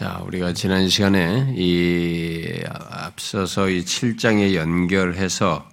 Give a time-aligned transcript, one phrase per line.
[0.00, 5.68] 자, 우리가 지난 시간에 이 앞서서 이 7장에 연결해서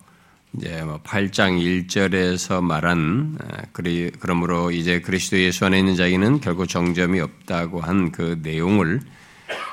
[0.52, 1.57] 이제 뭐 8장
[1.88, 3.38] 1절에서 말한
[3.71, 9.00] 그리 그러므로 이제 그리스도 예수 안에 있는 자에게는 결국 정점이 없다고 한 그 내용을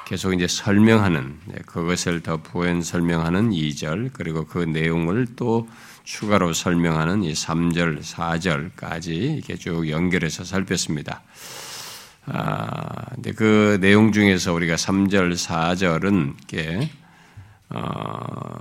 [0.07, 1.37] 계속 이제 설명하는
[1.67, 5.69] 그것을 더 부연 설명하는 2절 그리고 그 내용을 또
[6.05, 11.23] 추가로 설명하는 이 3절, 4절까지 이렇게 쭉 연결해서 살폈습니다.
[12.27, 16.91] 아, 근데 그 내용 중에서 우리가 3절, 4절은 이게
[17.69, 18.59] 어,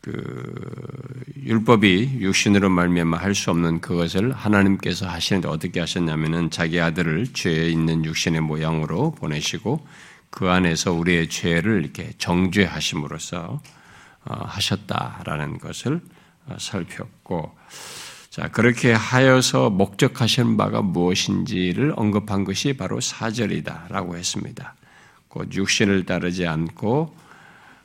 [0.00, 7.68] 그 율법이 육신으로 말미암아 할 수 없는 그것을 하나님께서 하시는데 어떻게 하셨냐면은 자기 아들을 죄에
[7.68, 9.86] 있는 육신의 모양으로 보내시고
[10.30, 13.60] 그 안에서 우리의 죄를 이렇게 정죄하심으로써
[14.24, 16.00] 어, 하셨다라는 것을
[16.46, 17.54] 어, 살폈고
[18.38, 24.76] 자, 그렇게 하여서 목적하신 바가 무엇인지를 언급한 것이 바로 사절이다라고 했습니다.
[25.26, 27.16] 곧 육신을 따르지 않고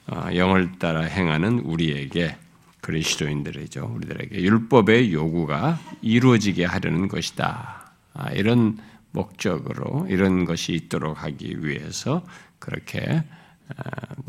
[0.05, 2.37] 어, 영을 따라 행하는 우리에게
[2.81, 3.93] 그리스도인들이죠.
[3.95, 7.91] 우리들에게 율법의 요구가 이루어지게 하려는 것이다.
[8.13, 8.77] 아, 이런
[9.09, 12.23] 목적으로 이런 것이 있도록 하기 위해서
[12.59, 13.23] 그렇게
[13.69, 14.23] 어,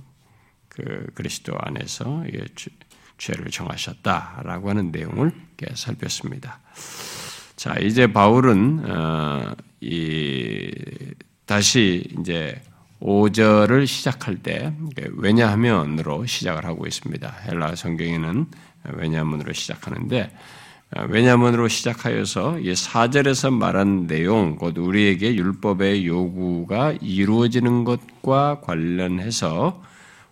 [0.70, 2.24] 그 그리스도 안에서
[3.18, 5.32] 죄를 정하셨다라고 하는 내용을
[5.74, 6.60] 살폈습니다.
[7.56, 10.70] 자, 이제 바울은 어, 이
[11.46, 12.60] 다시 이제
[13.00, 14.72] 5절을 시작할 때
[15.12, 17.28] 왜냐하면으로 시작을 하고 있습니다.
[17.46, 18.46] 헬라 성경에는
[18.94, 20.30] 왜냐하면으로 시작하는데
[20.96, 29.82] 어, 왜냐하면으로 시작하여서 이 4절에서 말한 내용, 곧 우리에게 율법의 요구가 이루어지는 것과 관련해서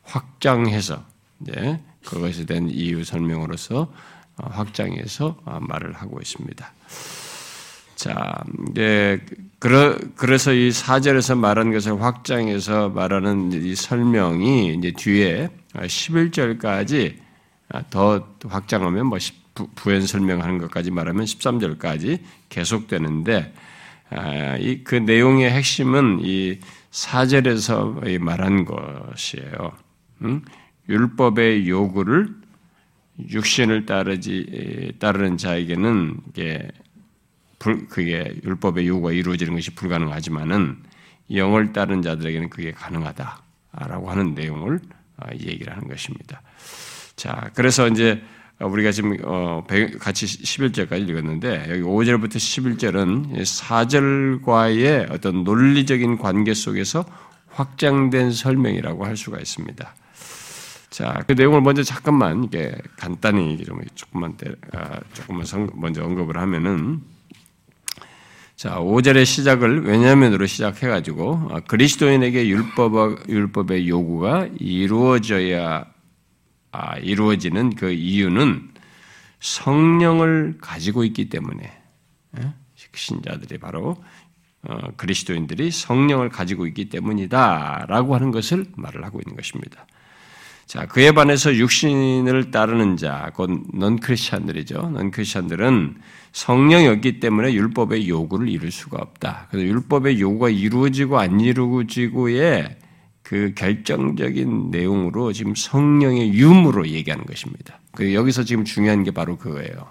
[0.04, 1.04] 확장해서
[1.40, 3.92] 이제 그것에 대한 이유 설명으로서
[4.36, 6.72] 어, 확장해서 어, 말을 하고 있습니다.
[7.94, 9.20] 자, 이제
[9.58, 17.14] 그러, 그래서 이 사절에서 말한 것을 확장해서 말하는 이 설명이 이제 뒤에 11절까지
[17.90, 19.18] 더 확장하면 뭐
[19.76, 23.54] 부연 설명하는 것까지 말하면 13절까지 계속되는데
[24.10, 26.58] 아, 그 내용의 핵심은 이
[26.90, 29.72] 사절에서 말한 것이에요.
[30.88, 32.34] 율법의 요구를
[33.28, 36.68] 육신을 따르지 따르는 자에게는 이게
[37.58, 40.82] 불, 그게 율법의 요구가 이루어지는 것이 불가능하지만은
[41.34, 44.80] 영을 따르는 자들에게는 그게 가능하다라고 하는 내용을
[45.18, 46.42] 아, 얘기를 하는 것입니다.
[47.14, 48.22] 자, 그래서 이제
[48.58, 49.64] 우리가 지금 어,
[50.00, 57.04] 같이 11절까지 읽었는데 여기 5절부터 11절은 4절과의 어떤 논리적인 관계 속에서
[57.48, 59.94] 확장된 설명이라고 할 수가 있습니다.
[60.92, 64.36] 자, 그 내용을 먼저 잠깐만 이게 간단히 좀 조금만
[64.74, 67.00] 아, 조금만 먼저 언급을 하면은
[68.56, 75.86] 자, 5절의 시작을 왜냐면으로 시작해 가지고 아, 그리스도인에게 율법 율법의 요구가 이루어져야
[76.72, 78.68] 아, 이루어지는 그 이유는
[79.40, 81.72] 성령을 가지고 있기 때문에
[82.38, 82.52] 예?
[82.94, 83.96] 신자들이 바로
[84.68, 89.86] 어, 그리스도인들이 성령을 가지고 있기 때문이다라고 하는 것을 말을 하고 있는 것입니다.
[90.72, 94.92] 자, 그에 반해서 육신을 따르는 자, 곧 넌크리스천들이죠.
[94.94, 95.96] 넌크리스천들은
[96.32, 99.48] 성령이 없기 때문에 율법의 요구를 이룰 수가 없다.
[99.50, 102.78] 그래서 율법의 요구가 이루어지고 안 이루어지고의
[103.22, 107.78] 그 결정적인 내용으로 지금 성령의 유무로 얘기하는 것입니다.
[107.94, 109.86] 그 여기서 지금 중요한 게 바로 그거예요.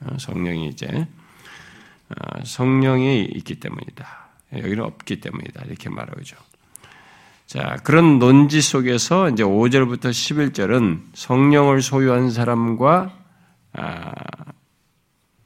[0.00, 1.08] 어, 성령이 이제
[2.08, 4.30] 어, 성령이 있기 때문이다.
[4.56, 5.64] 여기는 없기 때문이다.
[5.66, 6.36] 이렇게 말하죠.
[7.50, 13.12] 자, 그런 논지 속에서 이제 5절부터 11절은 성령을 소유한 사람과
[13.72, 14.12] 아,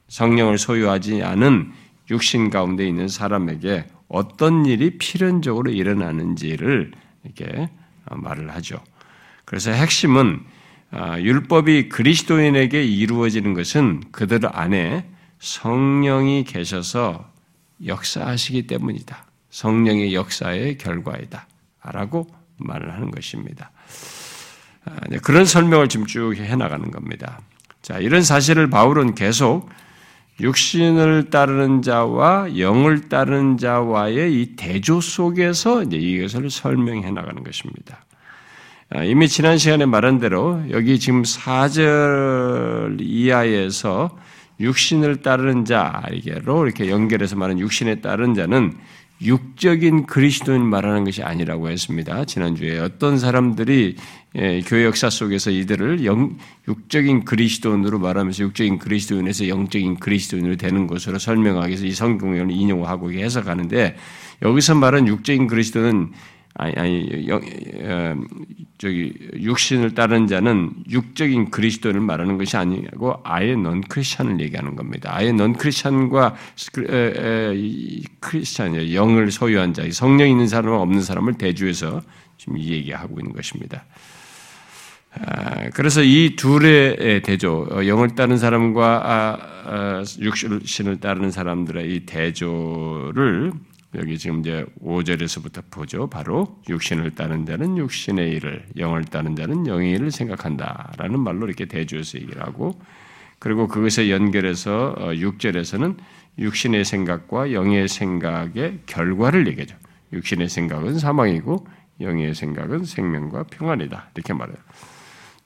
[0.09, 1.73] 성령을 소유하지 않은
[2.11, 6.93] 육신 가운데 있는 사람에게 어떤 일이 필연적으로 일어나는지를
[7.25, 7.71] 이렇게
[8.11, 8.85] 말을 하죠.
[9.47, 10.45] 그래서 핵심은
[10.91, 17.31] 아, 율법이 그리스도인에게 이루어지는 것은 그들 안에 성령이 계셔서
[17.87, 19.25] 역사하시기 때문이다.
[19.49, 21.47] 성령의 역사의 결과이다.
[21.93, 22.27] 라고
[22.57, 23.71] 말을 하는 것입니다.
[24.85, 27.41] 아, 그런 설명을 지금 쭉 해나가는 겁니다.
[27.83, 29.69] 자, 이런 사실을 바울은 계속
[30.41, 38.05] 육신을 따르는 자와 영을 따르는 자와의 이 대조 속에서 이제 이것을 설명해 나가는 것입니다.
[38.91, 44.17] 아, 이미 지난 시간에 말한 대로 여기 지금 4절 이하에서
[44.61, 48.77] 육신을 따르는 자에게로 이렇게 연결해서 말하는 육신에 따른 자는
[49.25, 52.25] 육적인 그리스도인 말하는 것이 아니라고 했습니다.
[52.25, 53.97] 지난주에 어떤 사람들이
[54.37, 56.37] 예, 교회 역사 속에서 이들을 영,
[56.67, 63.97] 육적인 그리스도인으로 말하면서 육적인 그리스도인에서 영적인 그리스도인으로 되는 것으로 설명하기 위해서 이 성경을 인용하고 해석하는데
[64.43, 66.13] 여기서 말한 육적인 그리스도는
[66.57, 67.41] 아니, 아니, 영,
[67.83, 68.17] 어,
[68.79, 75.11] 저기, 육신을 따르는 자는 육적인 그리스도를 말하는 것이 아니고 아예 넌 크리스찬을 얘기하는 겁니다.
[75.13, 76.37] 아예 넌 크리스찬과
[78.21, 82.03] 크리스찬이 영을 소유한 자, 성령 있는 사람과 없는 사람을 대주해서
[82.39, 83.85] 지금 이 얘기하고 있는 것입니다.
[85.17, 92.01] 아, 그래서 이 둘의 대조, 어, 영을 따른 사람과 아, 아, 육신을 따르는 사람들의 이
[92.07, 93.53] 대조를
[93.97, 96.09] 여기 지금 이제 5절에서부터 보죠.
[96.09, 102.19] 바로 육신을 따는 자는 육신의 일을, 영을 따는 자는 영의 일을 생각한다라는 말로 이렇게 대조해서
[102.19, 102.79] 얘기를 하고
[103.39, 106.05] 그리고 그것에 연결해서 6절에서는 어,
[106.39, 109.77] 육신의 생각과 영의 생각의 결과를 얘기하죠.
[110.13, 111.67] 육신의 생각은 사망이고
[112.01, 114.11] 영의 생각은 생명과 평안이다.
[114.15, 114.57] 이렇게 말해요.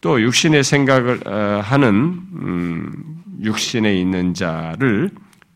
[0.00, 5.10] 또 육신의 생각을 어, 하는 음, 육신에 있는 자를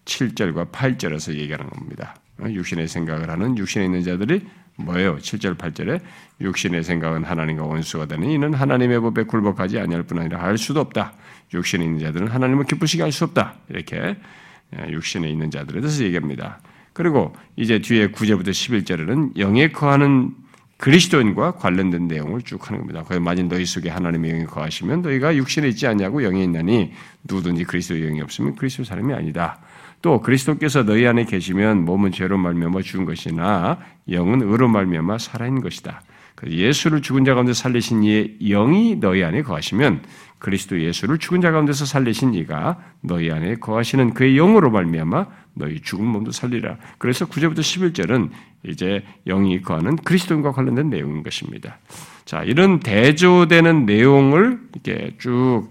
[0.04, 2.16] 7절과 8절에서 얘기하는 겁니다.
[2.42, 4.44] 어, 육신의 생각을 하는 육신에 있는 자들이
[4.76, 5.16] 뭐예요?
[5.18, 6.00] 7절 8절에
[6.40, 11.12] 육신의 생각은 하나님과 원수가 되는 이는 하나님의 법에 굴복하지 아니할 뿐 아니라 할 수도 없다.
[11.54, 13.54] 육신에 있는 자들은 하나님을 기쁘시게 할 수 없다.
[13.68, 14.16] 이렇게
[14.72, 16.60] 어, 육신에 있는 자들에 대해서 얘기합니다.
[16.92, 20.34] 그리고 이제 뒤에 9절부터 11절에는 영에 거하는
[20.78, 23.04] 그리스도인과 관련된 내용을 쭉 하는 겁니다.
[23.04, 26.92] 거기 만일 너희 속에 하나님의 영이 거하시면 너희가 육신에 있지 않냐고 영에 있나니
[27.22, 29.60] 누구든지 그리스도의 영이 없으면 그리스도 사람이 아니다.
[30.02, 33.78] 또 그리스도께서 너희 안에 계시면 몸은 죄로 말미암아 죽은 것이나
[34.10, 36.02] 영은 의로 말미암아 살아있는 것이다.
[36.44, 40.02] 예수를 죽은 자 가운데 살리신 이의 영이 너희 안에 거하시면
[40.40, 46.04] 그리스도 예수를 죽은 자 가운데서 살리신 이가 너희 안에 거하시는 그의 영으로 말미암아 너희 죽은
[46.04, 46.78] 몸도 살리라.
[46.98, 48.30] 그래서 9절부터 11절은
[48.66, 51.78] 이제 영이 거하는 그리스도인과 관련된 내용인 것입니다.
[52.32, 55.68] 자, 이런 대조되는 내용을 이렇게 쭉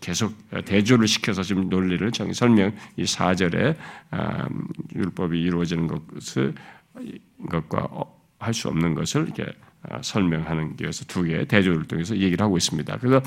[0.00, 0.32] 계속
[0.64, 3.76] 대조를 시켜서 지금 논리를 정 설명 이 4절에
[4.12, 4.48] 아,
[4.94, 6.54] 율법이 이루어지는 것을
[7.50, 9.52] 것과 어, 할수 없는 것을 이렇게
[9.82, 12.96] 아, 설명하는 게여서 두 개의 대조를 통해서 얘기를 하고 있습니다.
[12.96, 13.20] 그래서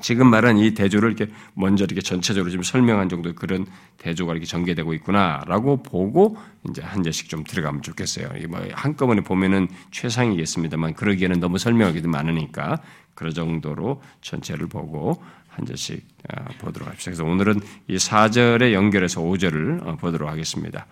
[0.00, 3.66] 지금 말한 이 대조를 이렇게 먼저 이렇게 전체적으로 좀 설명한 정도 그런
[3.98, 6.36] 대조가 이렇게 전개되고 있구나라고 보고
[6.68, 8.28] 이제 한 제씩 좀 들어가면 좋겠어요.
[8.48, 12.80] 뭐 한꺼번에 보면은 최상이겠습니다만 그러기에는 너무 설명하기도 많으니까
[13.14, 17.10] 그런 정도로 전체를 보고 한 제씩 아, 보도록 합시다.
[17.10, 20.86] 그래서 오늘은 이 4절에 연결해서 5절을 어, 보도록 하겠습니다.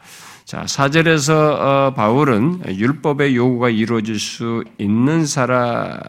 [0.44, 6.00] 자, 4절에서 어, 바울은 율법의 요구가 이루어질 수 있는 사람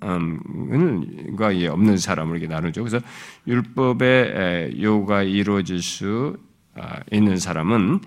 [0.00, 2.82] 과 없는 사람을 이렇게 나누죠.
[2.82, 3.04] 그래서
[3.46, 6.36] 율법의 요가 이루어질 수
[6.74, 8.00] 아, 있는 사람은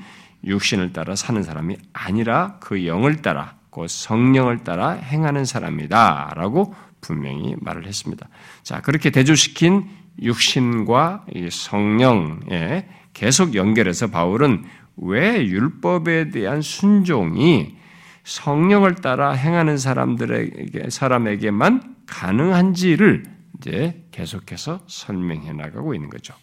[0.44, 7.86] 육신을 따라 사는 사람이 아니라 그 영을 따라 그 성령을 따라 행하는 사람이다라고 분명히 말을
[7.86, 8.28] 했습니다.
[8.64, 9.88] 자 그렇게 대조시킨
[10.22, 14.64] 육신과 성령에 계속 연결해서 바울은
[14.98, 17.76] 왜 율법에 대한 순종이
[18.24, 23.24] 성령을 따라 행하는 사람들에게 사람에게만 가능한지를
[23.58, 26.34] 이제 계속해서 설명해 나가고 있는 거죠.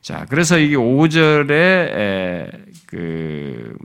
[0.00, 3.76] 자, 그래서 이게 5절에 그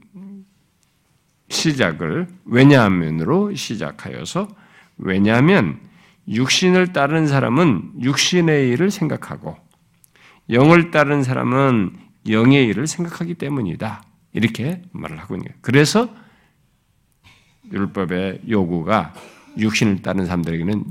[1.50, 4.48] 시작을 왜냐하면으로 시작하여서
[4.98, 5.80] 왜냐하면
[6.28, 9.57] 육신을 따르는 사람은 육신의 일을 생각하고
[10.50, 11.98] 영을 따르는 사람은
[12.30, 14.04] 영의 일을 생각하기 때문이다.
[14.33, 15.57] 이렇게 말을 하고 있는 거예요.
[15.62, 16.10] 그래서
[17.72, 19.14] 율법의 요구가
[19.57, 20.84] 육신을 따른 사람들에게는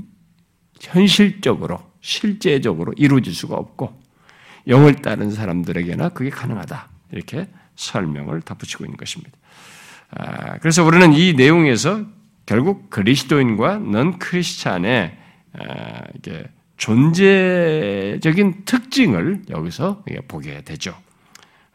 [0.81, 4.01] 현실적으로 실제적으로 이루어질 수가 없고
[4.67, 9.37] 영을 따른 사람들에게나 그게 가능하다 이렇게 설명을 덧붙이고 있는 것입니다.
[10.11, 12.05] 아, 그래서 우리는 이 내용에서
[12.45, 15.17] 결국 그리스도인과 넌 크리스찬의
[15.53, 16.01] 아,
[16.77, 20.95] 존재적인 특징을 여기서 보게 되죠.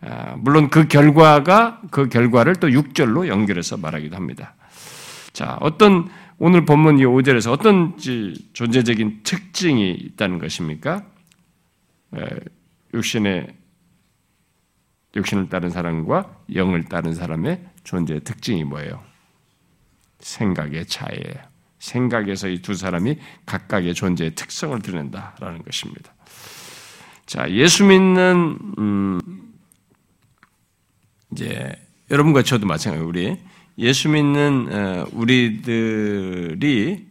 [0.02, 4.54] 아, 물론 그 결과가 그 결과를 또 6절로 연결해서 말하기도 합니다.
[5.32, 6.08] 자, 어떤
[6.38, 7.96] 오늘 본문 이 5절에서 어떤
[8.52, 11.04] 존재적인 특징이 있다는 것입니까?
[12.94, 13.54] 육신의
[15.16, 19.02] 육신을 따른 사람과 영을 따른 사람의 존재의 특징이 뭐예요?
[20.20, 21.50] 생각의 차이예요.
[21.78, 26.12] 생각에서 이 두 사람이 각각의 존재의 특성을 드러낸다라는 것입니다.
[27.26, 29.20] 자, 예수 믿는 음,
[31.32, 31.72] 이제
[32.10, 33.40] 여러분과 저도 마찬가지 우리
[33.78, 37.06] 예수 믿는 어, 우리들이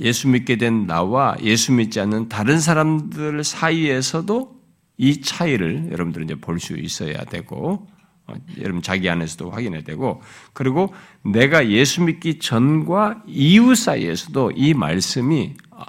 [0.00, 4.60] 예수 믿게 된 나와 예수 믿지 않는 다른 사람들 사이에서도
[4.98, 7.88] 이 차이를 여러분들은 이제 볼 수 있어야 되고,
[8.26, 10.92] 어, 여러분 자기 안에서도 확인해야 되고, 그리고
[11.24, 15.84] 내가 예수 믿기 전과 이후 사이에서도 이 말씀이 아,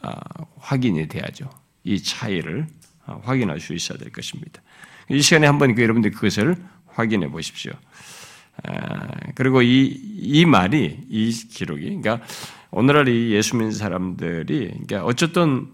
[0.00, 0.14] 아,
[0.58, 1.50] 확인이 돼야죠.
[1.84, 2.66] 이 차이를
[3.06, 4.62] 어, 확인할 수 있어야 될 것입니다.
[5.10, 7.72] 이 시간에 한번 그 여러분들 그것을 확인해 보십시오.
[9.34, 9.86] 그리고 이,
[10.18, 12.20] 이 말이, 이 기록이, 그러니까
[12.70, 15.68] 오늘날 이 예수 믿는 사람들이, 그러니까 어쨌든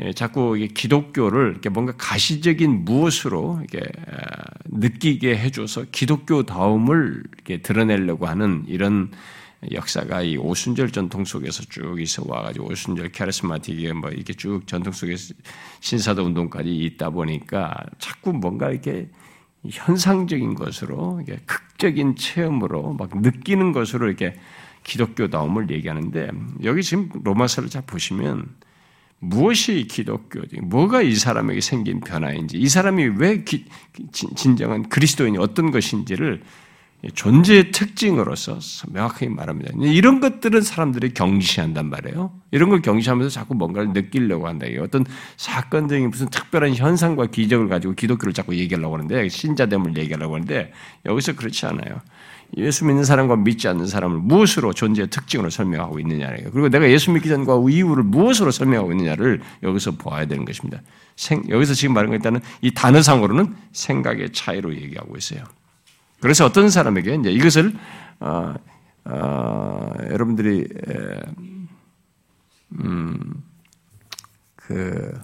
[0.00, 3.86] 예, 자꾸 기독교를 뭔가 가시적인 무엇으로 이렇게
[4.66, 9.10] 느끼게 해줘서 기독교 다움을 이렇게 드러내려고 하는 이런
[9.70, 15.14] 역사가 이 오순절 전통 속에서 쭉 있어 와가지고 오순절 카리스마틱에 뭐 이렇게 쭉 전통 속에
[15.80, 19.08] 신사도 운동까지 있다 보니까 자꾸 뭔가 이렇게
[19.68, 24.34] 현상적인 것으로 이게 극적인 체험으로 막 느끼는 것으로 이렇게
[24.82, 26.30] 기독교다움을 얘기하는데
[26.64, 28.48] 여기 지금 로마서를 잘 보시면
[29.20, 30.56] 무엇이 기독교지?
[30.62, 33.66] 뭐가 이 사람에게 생긴 변화인지, 이 사람이 왜 기,
[34.10, 36.42] 진 정한 그리스도인이 어떤 것인지를
[37.14, 39.72] 존재의 특징으로서 명확하게 말합니다.
[39.80, 42.32] 이런 것들은 사람들이 경시한단 말이에요.
[42.52, 44.66] 이런 걸 경시하면서 자꾸 뭔가를 느끼려고 한다.
[44.80, 45.04] 어떤
[45.36, 50.72] 사건적인 무슨 특별한 현상과 기적을 가지고 기독교를 자꾸 얘기하려고 하는데, 신자됨을 얘기하려고 하는데,
[51.04, 52.00] 여기서 그렇지 않아요.
[52.58, 56.50] 예수 믿는 사람과 믿지 않는 사람을 무엇으로 존재의 특징으로 설명하고 있느냐예요.
[56.52, 60.82] 그리고 내가 예수 믿기 전과 이후를 무엇으로 설명하고 있느냐를 여기서 보아야 되는 것입니다.
[61.16, 65.44] 생, 여기서 지금 말한 거 일단은 이 단어상으로는 생각의 차이로 얘기하고 있어요.
[66.22, 67.74] 그래서 어떤 사람에게 이제 이것을
[68.20, 68.54] 어,
[69.04, 70.68] 어, 여러분들이
[72.80, 73.42] 음,
[74.54, 75.20] 그,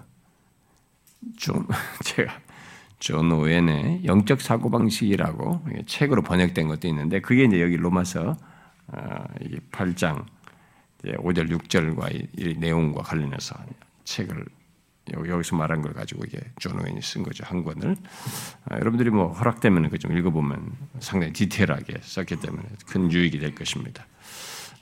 [1.36, 1.68] 좀,
[2.02, 2.40] 제가,
[2.98, 8.36] 존 오웬의 영적 사고 방식이라고 책으로 번역된 것도 있는데 그게 이제 여기 로마서
[9.70, 10.26] 8장 어,
[11.04, 13.54] 5절 6절과 이 내용과 관련해서
[14.02, 14.44] 책을
[15.14, 17.96] 여기서 말한 걸 가지고 이게 존 오웬이 쓴 거죠 한 권을
[18.66, 24.06] 아, 여러분들이 뭐 허락되면 그 좀 읽어보면 상당히 디테일하게 썼기 때문에 큰 유익이 될 것입니다.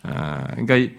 [0.02, 0.95] 아, 그러니까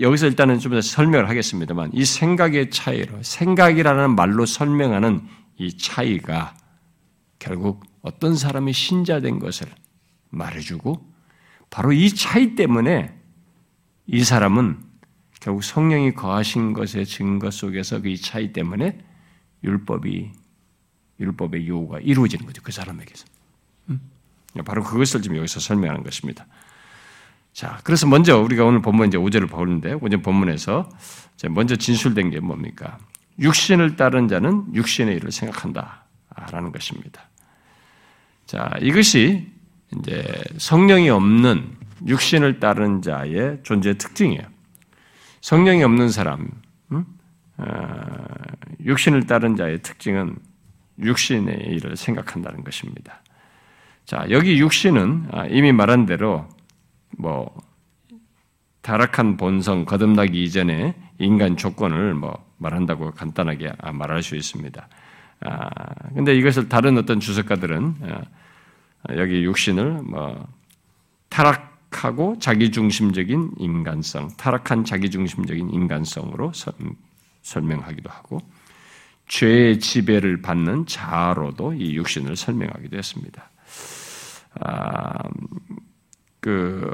[0.00, 5.22] 여기서 일단은 좀 더 설명을 하겠습니다만 이 생각의 차이로 생각이라는 말로 설명하는
[5.58, 6.54] 이 차이가
[7.38, 9.66] 결국 어떤 사람이 신자된 것을
[10.30, 11.06] 말해주고
[11.68, 13.14] 바로 이 차이 때문에
[14.06, 14.78] 이 사람은
[15.40, 18.98] 결국 성령이 거하신 것의 증거 속에서 그이 차이 때문에
[19.64, 20.32] 율법이
[21.18, 23.26] 율법의 요구가 이루어지는 거죠 그 사람에게서.
[23.88, 24.00] 음?
[24.64, 26.46] 바로 그것을 지금 여기서 설명하는 것입니다.
[27.52, 30.88] 자, 그래서 먼저 우리가 오늘 본문 이제 5절을 보는데 오늘 본문에서
[31.50, 32.98] 먼저 진술된 게 뭡니까?
[33.38, 36.04] 육신을 따른 자는 육신의 일을 생각한다
[36.50, 37.28] 라는 것입니다.
[38.46, 39.50] 자, 이것이
[39.98, 40.24] 이제
[40.58, 44.59] 성령이 없는 육신을 따른 자의 존재 특징이에요.
[45.40, 46.50] 성령이 없는 사람,
[46.92, 47.04] 음?
[47.56, 47.64] 어,
[48.84, 50.36] 육신을 따른 자의 특징은
[50.98, 53.22] 육신의 일을 생각한다는 것입니다.
[54.04, 56.48] 자, 여기 육신은 아, 이미 말한 대로
[57.16, 57.54] 뭐
[58.82, 64.88] 타락한 본성 거듭나기 이전에 인간 조건을 뭐 말한다고 간단하게 아, 말할 수 있습니다.
[65.42, 65.68] 아,
[66.14, 70.46] 근데 이것을 다른 어떤 주석가들은 아, 여기 육신을 뭐
[71.28, 76.52] 타락 하고 자기중심적인 인간성, 타락한 자기중심적인 인간성으로
[77.42, 78.40] 설명하기도 하고
[79.28, 83.50] 죄의 지배를 받는 자아로도 이 육신을 설명하기도 했습니다.
[84.60, 85.12] 아,
[86.40, 86.90] 그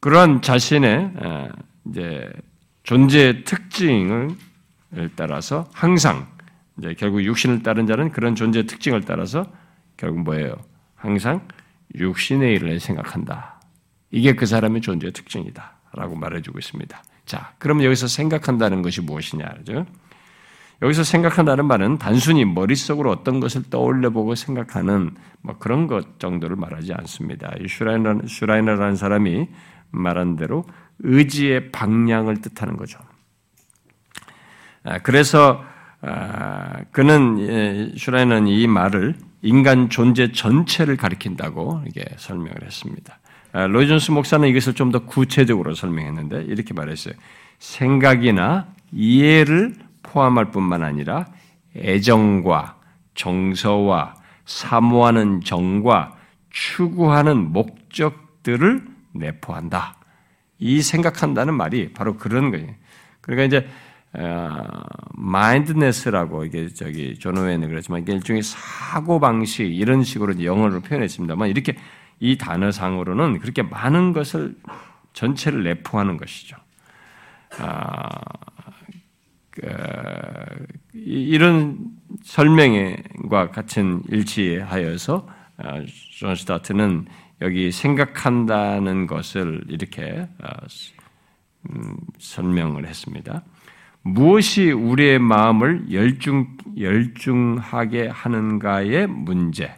[0.00, 1.12] 그런 자신의
[1.86, 2.30] 이제
[2.82, 4.36] 존재의 특징을
[5.16, 6.26] 따라서 항상
[6.78, 9.46] 이제 결국 육신을 따른 자는 그런 존재의 특징을 따라서
[9.96, 10.54] 결국 뭐예요?
[10.94, 11.46] 항상
[11.94, 13.59] 육신의 일을 생각한다.
[14.10, 15.72] 이게 그 사람의 존재의 특징이다.
[15.92, 17.02] 라고 말해주고 있습니다.
[17.26, 19.86] 자, 그럼 여기서 생각한다는 것이 무엇이냐, 그죠?
[20.82, 27.52] 여기서 생각한다는 말은 단순히 머릿속으로 어떤 것을 떠올려보고 생각하는 뭐 그런 것 정도를 말하지 않습니다.
[27.68, 29.48] 슈라이너, 슈라이너라는 사람이
[29.90, 30.64] 말한 대로
[31.00, 32.98] 의지의 방향을 뜻하는 거죠.
[34.84, 35.62] 아, 그래서
[36.02, 43.18] 아, 그는 예, 슈라이는 이 말을 인간 존재 전체를 가리킨다고 이게 설명을 했습니다.
[43.52, 47.14] 아, 로이존스 목사는 이것을 좀 더 구체적으로 설명했는데 이렇게 말했어요.
[47.58, 51.26] 생각이나 이해를 포함할 뿐만 아니라
[51.76, 52.76] 애정과
[53.14, 54.14] 정서와
[54.46, 56.16] 사모하는 정과
[56.50, 59.96] 추구하는 목적들을 내포한다.
[60.58, 62.68] 이 생각한다는 말이 바로 그런 거예요.
[63.20, 63.68] 그러니까 이제
[65.12, 71.76] mindedness라고 이게 저기 존 오웬은 그렇지만 이게 일종의 사고 방식 이런 식으로 영어로 표현했습니다만 이렇게
[72.20, 74.54] 이 단어상으로는 그렇게 많은 것을
[75.14, 76.56] 전체를 내포하는 것이죠.
[77.58, 78.08] 아,
[79.50, 81.78] 그, 이런
[82.22, 87.06] 설명과 같은 일치하여서 아, 존 스토트는
[87.40, 90.52] 여기 생각한다는 것을 이렇게 아,
[91.70, 93.42] 음, 설명을 했습니다.
[94.02, 99.76] 무엇이 우리의 마음을 열중, 열중하게 하는가의 문제.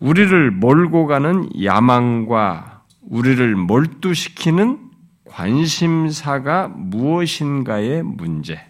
[0.00, 4.90] 우리를 몰고 가는 야망과 우리를 몰두시키는
[5.26, 8.60] 관심사가 무엇인가의 문제,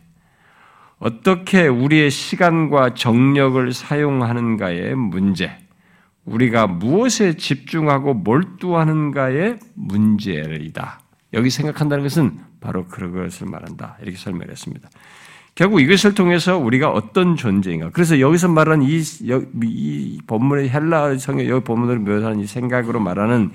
[0.99, 5.57] 어떻게 우리의 시간과 정력을 사용하는가의 문제,
[6.25, 11.01] 우리가 무엇에 집중하고 몰두하는가의 문제이다.
[11.33, 13.97] 여기 생각한다는 것은 바로 그것을 말한다.
[14.03, 14.91] 이렇게 설명했습니다.
[15.61, 17.91] 결국 이것을 통해서 우리가 어떤 존재인가.
[17.91, 19.03] 그래서 여기서 말하는 이,
[19.63, 23.51] 이 본문의 헬라 성경, 여기 본문으로 묘사하는 이 생각으로 말하는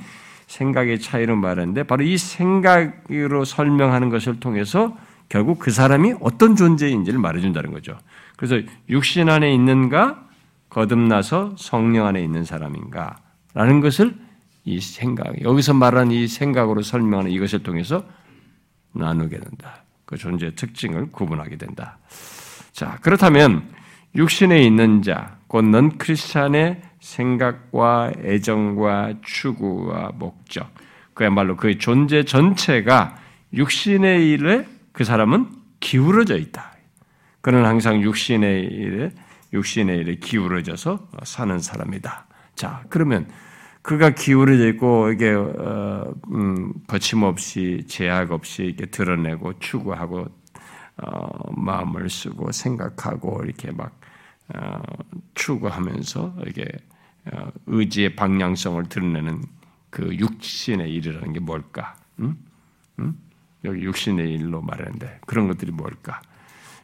[0.45, 4.95] 생각의 차이로 말하는데 바로 이 생각으로 설명하는 것을 통해서
[5.29, 7.97] 결국 그 사람이 어떤 존재인지를 말해준다는 거죠.
[8.37, 10.27] 그래서 육신 안에 있는가,
[10.69, 13.15] 거듭나서 성령 안에 있는 사람인가,
[13.55, 14.13] 라는 것을
[14.63, 18.05] 이 생각, 여기서 말하는 이 생각으로 설명하는 이것을 통해서
[18.93, 19.84] 나누게 된다.
[20.05, 21.97] 그 존재의 특징을 구분하게 된다.
[22.71, 23.69] 자, 그렇다면
[24.15, 30.69] 육신에 있는 자, 곧넌 크리스찬의 생각과 애정과 추구와 목적,
[31.13, 33.15] 그야말로 그의 존재 전체가
[33.53, 36.73] 육신의 일에 그 사람은 기울어져 있다.
[37.41, 39.11] 그는 항상 육신의 일에
[39.53, 42.25] 육신의 일에 기울어져서 사는 사람이다.
[42.55, 43.27] 자, 그러면
[43.85, 50.25] 그가 기울어져 있고 이게 어, 음, 거침없이 제약 없이 이렇게 드러내고 추구하고
[50.97, 53.95] 어, 마음을 쓰고 생각하고 이렇게 막
[54.55, 54.81] 어,
[55.35, 56.65] 추구하면서 이게
[57.31, 59.43] 어, 의지의 방향성을 드러내는
[59.91, 61.95] 그 육신의 일이라는 게 뭘까?
[62.19, 62.37] 음?
[62.97, 63.15] 음?
[63.65, 66.21] 여기 육신의 일로 말하는데 그런 것들이 뭘까?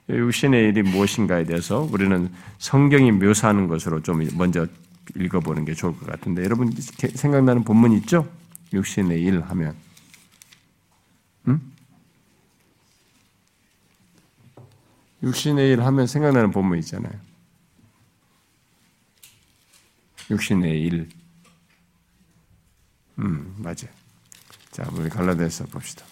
[0.07, 4.67] 육신의 일이 무엇인가에 대해서 우리는 성경이 묘사하는 것으로 좀 먼저
[5.15, 8.29] 읽어보는 게 좋을 것 같은데 여러분 생각나는 본문 있죠?
[8.73, 9.75] 육신의 일 하면
[11.47, 11.71] 음?
[15.23, 17.13] 육신의 일 하면 생각나는 본문 있잖아요.
[20.29, 21.09] 육신의 일.
[23.19, 23.91] 음, 맞아요.
[24.71, 26.05] 자, 우리 갈라디아서 봅시다.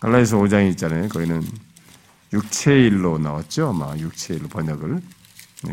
[0.00, 1.08] 갈라디아서 5장이 있잖아요.
[1.08, 1.42] 거기는
[2.32, 3.68] 육체의 일로 나왔죠.
[3.68, 5.00] 아마 육체의 일로 번역을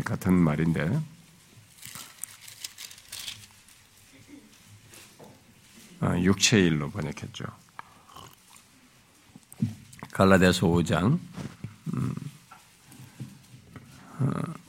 [0.04, 0.98] 같은 말인데
[6.02, 7.44] 육체의 일로 번역했죠.
[10.12, 11.18] 갈라디아서 5장
[11.94, 12.14] 음.
[14.20, 14.62] 어.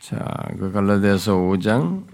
[0.00, 0.18] 자,
[0.58, 2.06] 그 갈라디아서 5장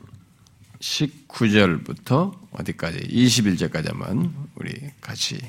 [0.78, 3.00] 19절부터 어디까지?
[3.00, 5.40] 21절까지 한번 우리 같이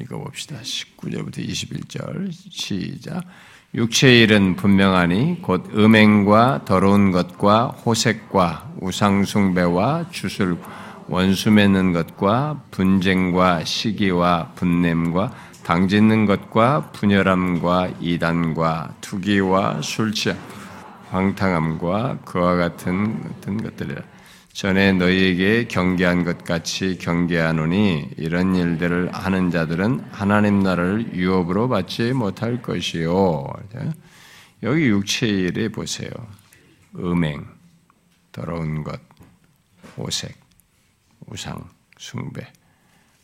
[0.00, 0.56] 읽어봅시다.
[0.60, 3.24] 19절부터 21절 시작.
[3.74, 10.58] 육체의 일은 분명하니 곧 음행과 더러운 것과 호색과 우상숭배와 주술
[11.08, 15.32] 원수 맺는 것과 분쟁과 시기와 분냄과
[15.64, 20.32] 당짓는 것과 분열함과 이단과 투기와 술취
[21.10, 23.22] 황탕함과 그와 같은
[23.62, 24.02] 것들이라
[24.52, 32.60] 전에 너희에게 경계한 것 같이 경계하노니 이런 일들을 하는 자들은 하나님 나라를 유업으로 받지 못할
[32.60, 33.46] 것이요.
[34.62, 36.10] 여기 육체의 일에 보세요.
[36.96, 37.46] 음행,
[38.32, 39.00] 더러운 것,
[39.96, 40.38] 오색,
[41.26, 42.46] 우상, 숭배,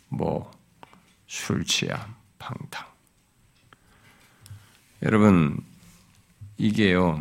[0.08, 0.50] 뭐,
[1.26, 1.98] 술 취함,
[2.38, 2.86] 방탕.
[5.02, 5.58] 여러분,
[6.56, 7.20] 이게요,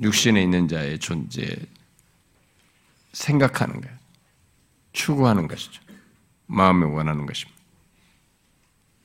[0.00, 1.44] 육신에 있는 자의 존재,
[3.12, 3.96] 생각하는 거예요.
[4.92, 5.82] 추구하는 것이죠.
[6.46, 7.60] 마음에 원하는 것입니다.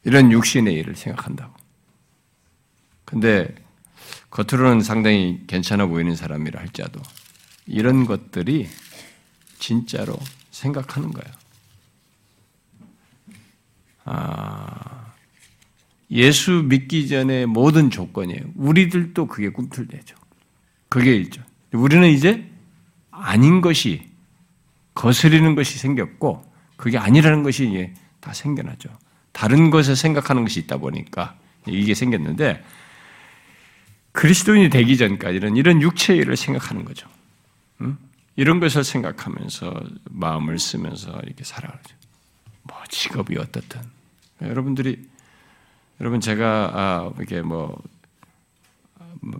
[0.03, 1.53] 이런 육신의 일을 생각한다고.
[3.05, 3.53] 근데
[4.29, 7.01] 겉으로는 상당히 괜찮아 보이는 사람이라 할지라도
[7.65, 8.67] 이런 것들이
[9.59, 10.17] 진짜로
[10.51, 11.33] 생각하는 거예요.
[14.05, 15.13] 아,
[16.11, 18.41] 예수 믿기 전에 모든 조건이에요.
[18.55, 20.15] 우리들도 그게 꿈틀대죠.
[20.89, 21.43] 그게 있죠.
[21.73, 22.49] 우리는 이제
[23.21, 24.09] 아닌 것이
[24.93, 26.43] 거스리는 것이 생겼고
[26.75, 28.89] 그게 아니라는 것이 다 생겨나죠.
[29.31, 31.35] 다른 것을 생각하는 것이 있다 보니까
[31.67, 32.63] 이게 생겼는데
[34.11, 37.07] 그리스도인이 되기 전까지는 이런 육체의 일을 생각하는 거죠.
[37.81, 37.97] 응?
[38.35, 41.95] 이런 것을 생각하면서 마음을 쓰면서 이렇게 살아가죠.
[42.63, 43.81] 뭐 직업이 어떻든
[44.41, 45.07] 여러분들이
[45.99, 47.75] 여러분 제가 아, 이게 뭐,
[49.21, 49.39] 뭐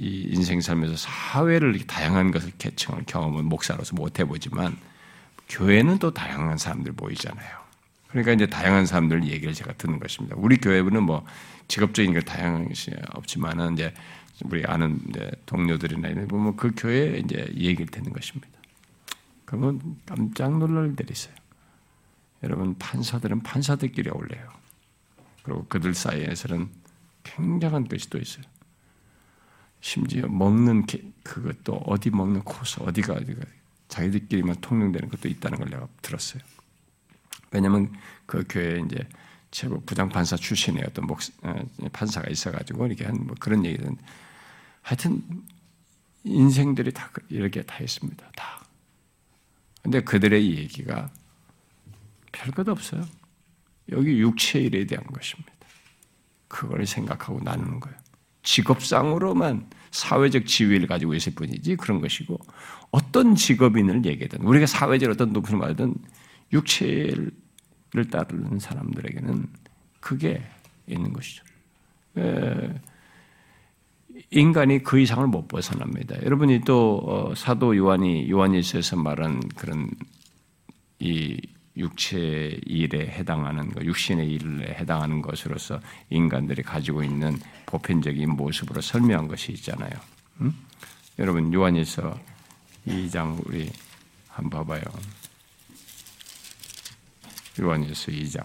[0.00, 4.78] 이 인생 삶에서 사회를 다양한 것을 개청을 경험은 목사로서 못 해보지만
[5.50, 7.60] 교회는 또 다양한 사람들 보이잖아요.
[8.08, 10.36] 그러니까 이제 다양한 사람들 얘기를 제가 듣는 것입니다.
[10.38, 11.22] 우리 교회는 뭐
[11.68, 13.92] 직업적인 게 다양한 것이 없지만은 이제
[14.44, 18.48] 우리 아는 이제 동료들이나 이런 보면 그 교회에 이제 얘기를 듣는 것입니다.
[19.44, 21.34] 그러면 깜짝 놀랄 일이 있어요.
[22.42, 24.48] 여러분 판사들은 판사들끼리 어울려요.
[25.42, 26.70] 그리고 그들 사이에서는
[27.22, 28.44] 굉장한 것이 또 있어요.
[29.80, 30.86] 심지어 먹는
[31.22, 33.42] 그것도 어디 먹는 코스 어디가 어디가
[33.88, 36.42] 자기들끼리만 통용되는 것도 있다는 걸 내가 들었어요.
[37.50, 37.92] 왜냐하면
[38.26, 39.08] 그 교회에 이제
[39.50, 41.54] 최고 부장 판사 출신의 어떤 목 어,
[41.92, 43.96] 판사가 있어가지고 이렇게 한 뭐 그런 얘기는
[44.82, 45.22] 하여튼
[46.24, 48.30] 인생들이 다 이렇게 다 있습니다.
[48.36, 48.64] 다.
[49.82, 51.10] 근데 그들의 얘기가
[52.32, 53.06] 별것 없어요.
[53.90, 55.52] 여기 육체의 일에 대한 것입니다.
[56.48, 57.99] 그걸 생각하고 나누는 거예요.
[58.42, 62.38] 직업상으로만 사회적 지위를 가지고 있을 뿐이지 그런 것이고
[62.90, 65.94] 어떤 직업인을 얘기든 우리가 사회적 어떤 높은 말든
[66.52, 67.30] 육체를
[68.10, 69.46] 따르는 사람들에게는
[70.00, 70.42] 그게
[70.86, 71.44] 있는 것이죠.
[74.30, 76.22] 인간이 그 이상을 못 벗어납니다.
[76.22, 79.90] 여러분이 또 어, 사도 요한이 요한일서에서 말한 그런
[80.98, 81.40] 이
[81.80, 89.52] 육체 일에 해당하는 것, 육신의 일에 해당하는 것으로서 인간들이 가지고 있는 보편적인 모습으로 설명한 것이
[89.52, 89.90] 있잖아요.
[90.42, 90.54] 음?
[91.18, 92.18] 여러분 요한일서
[92.86, 93.70] 2장 우리
[94.28, 94.82] 한번 봐봐요.
[97.60, 98.44] 요한일서 2장.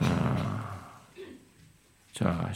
[0.00, 1.00] 아,
[2.12, 2.50] 자,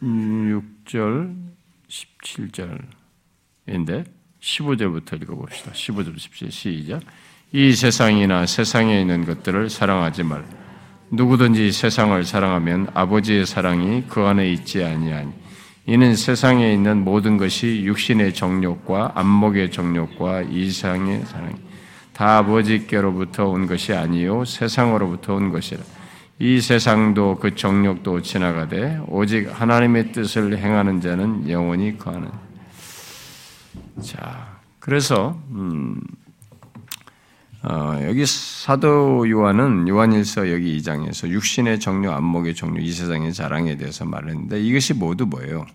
[0.00, 1.49] 16절
[1.90, 4.04] 17절인데
[4.40, 5.72] 15절부터 읽어봅시다.
[5.72, 7.02] 15절 17절 시작.
[7.52, 10.44] 이 세상이나 세상에 있는 것들을 사랑하지 말.
[11.10, 15.32] 누구든지 세상을 사랑하면 아버지의 사랑이 그 안에 있지 아니하니.
[15.86, 21.56] 이는 세상에 있는 모든 것이 육신의 정욕과 안목의 정욕과 이상의 사랑이
[22.12, 25.82] 다 아버지께로부터 온 것이 아니요 세상으로부터 온 것이라.
[26.42, 32.30] 이 세상도 그 정욕도 지나가되 오직 하나님의 뜻을 행하는 자는 영원히 거하는.
[34.02, 36.00] 자, 그래서 음,
[37.62, 44.06] 어, 여기 사도 요한은 요한일서 여기 2장에서 육신의 정욕, 안목의 정욕, 이 세상의 자랑에 대해서
[44.06, 45.66] 말했는데 이것이 모두 뭐예요?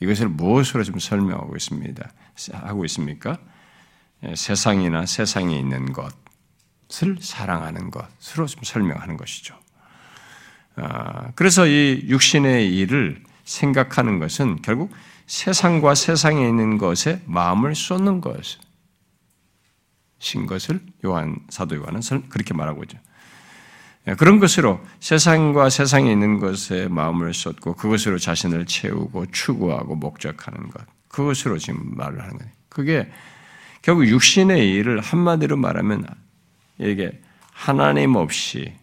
[0.00, 2.10] 이것을 무엇으로 좀 설명하고 있습니다.
[2.54, 3.36] 하고 있습니까?
[4.24, 9.65] 예, 세상이나 세상에 있는 것을 사랑하는 것으로 좀 설명하는 것이죠.
[10.76, 14.90] 아, 그래서 이 육신의 일을 생각하는 것은 결국
[15.26, 18.58] 세상과 세상에 있는 것에 마음을 쏟는 것인
[20.46, 22.98] 것을 요한 사도 요한은 그렇게 말하고 있죠.
[24.08, 30.84] 예, 그런 것으로 세상과 세상에 있는 것에 마음을 쏟고 그것으로 자신을 채우고 추구하고 목적하는 것.
[31.08, 32.52] 그것으로 지금 말을 하는 거예요.
[32.68, 33.10] 그게
[33.82, 36.06] 결국 육신의 일을 한마디로 말하면
[36.78, 37.20] 이게
[37.52, 38.74] 하나님 없이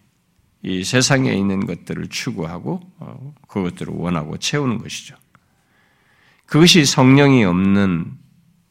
[0.64, 5.16] 이 세상에 있는 것들을 추구하고 어, 그것들을 원하고 채우는 것이죠.
[6.46, 8.14] 그것이 성령이 없는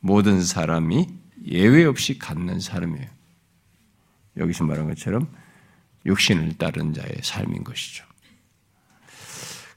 [0.00, 1.06] 모든 사람이
[1.46, 3.06] 예외 없이 갖는 사람이에요.
[4.38, 5.28] 여기서 말한 것처럼
[6.06, 8.04] 육신을 따른 자의 삶인 것이죠.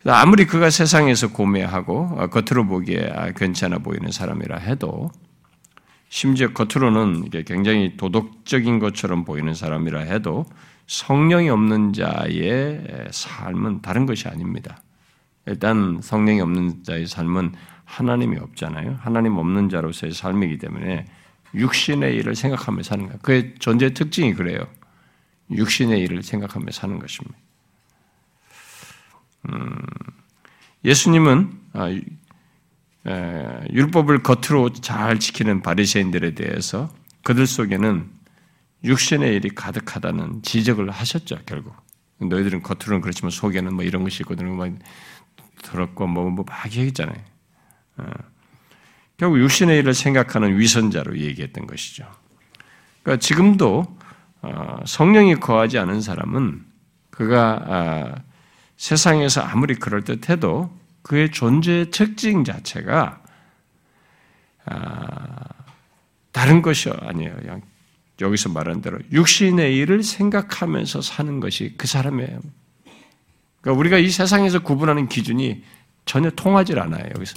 [0.05, 5.11] 아무리 그가 세상에서 고매하고 어, 겉으로 보기에 아, 괜찮아 보이는 사람이라 해도
[6.07, 10.45] 심지어 겉으로는 굉장히 도덕적인 것처럼 보이는 사람이라 해도
[10.87, 14.81] 성령이 없는 자의 삶은 다른 것이 아닙니다.
[15.45, 17.53] 일단 성령이 없는 자의 삶은
[17.85, 18.97] 하나님이 없잖아요.
[18.99, 21.05] 하나님 없는 자로서의 삶이기 때문에
[21.53, 23.19] 육신의 일을 생각하며 사는 거예요.
[23.21, 24.67] 그의 존재 특징이 그래요.
[25.51, 27.37] 육신의 일을 생각하며 사는 것입니다.
[29.49, 29.75] 음,
[30.83, 31.89] 예수님은 아,
[33.07, 36.93] 에, 율법을 겉으로 잘 지키는 바리새인들에 대해서
[37.23, 38.09] 그들 속에는
[38.85, 41.75] 육신의 일이 가득하다는 지적을 하셨죠, 결국.
[42.19, 44.71] 너희들은 겉으로는 그렇지만 속에는 뭐 이런 것이 있거든, 막
[45.63, 47.17] 들었고, 뭐, 뭐, 막 얘기했잖아요.
[47.97, 48.05] 어.
[49.17, 52.05] 결국 육신의 일을 생각하는 위선자로 얘기했던 것이죠.
[53.01, 53.97] 그러니까 지금도
[54.41, 56.65] 어, 성령이 거하지 않은 사람은
[57.09, 58.15] 그가 아,
[58.77, 63.21] 세상에서 아무리 그럴듯해도 그의 존재의 특징 자체가
[64.65, 65.35] 아,
[66.31, 67.61] 다른 것이 아니에요.
[68.21, 72.39] 여기서 말한 대로 육신의 일을 생각하면서 사는 것이 그 사람의
[73.61, 75.63] 그러니까 우리가 이 세상에서 구분하는 기준이
[76.05, 77.03] 전혀 통하지 않아요.
[77.15, 77.35] 여기서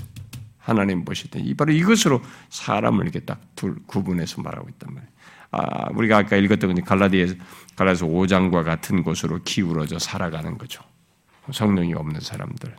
[0.58, 3.40] 하나님 보실 때 바로 이것으로 사람을 이렇게 딱
[3.86, 5.12] 구분해서 말하고 있단 말이에요.
[5.50, 7.34] 아, 우리가 아까 읽었던 갈라디아
[7.74, 10.82] 갈라디아서 5장과 같은 곳으로 기울어져 살아가는 거죠.
[11.50, 12.76] 성령이 없는 사람들,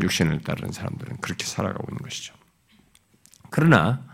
[0.00, 2.32] 육신을 따르는 사람들은 그렇게 살아가고 있는 것이죠.
[3.50, 4.04] 그러나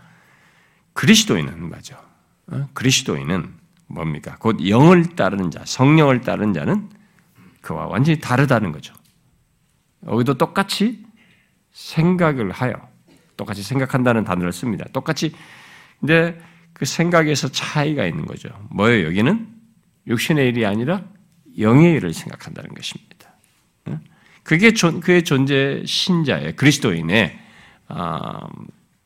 [0.93, 2.08] 그리스도인은 맞아.
[2.51, 2.69] 어?
[2.73, 3.53] 그리스도인은
[3.87, 4.35] 뭡니까?
[4.39, 6.89] 곧 영을 따르는 자, 성령을 따르는 자는
[7.61, 8.93] 그와 완전히 다르다는 거죠.
[10.07, 11.03] 여기도 똑같이
[11.71, 12.73] 생각을 하여,
[13.35, 14.85] 똑같이 생각한다는 단어를 씁니다.
[14.93, 15.33] 똑같이
[15.99, 16.39] 근데
[16.73, 18.49] 그 생각에서 차이가 있는 거죠.
[18.71, 19.07] 뭐예요?
[19.07, 19.47] 여기는
[20.07, 21.03] 육신의 일이 아니라
[21.57, 23.09] 영의 일을 생각한다는 것입니다.
[24.43, 27.39] 그게 그의 존재 신자의 그리스도인의
[27.87, 28.47] 아,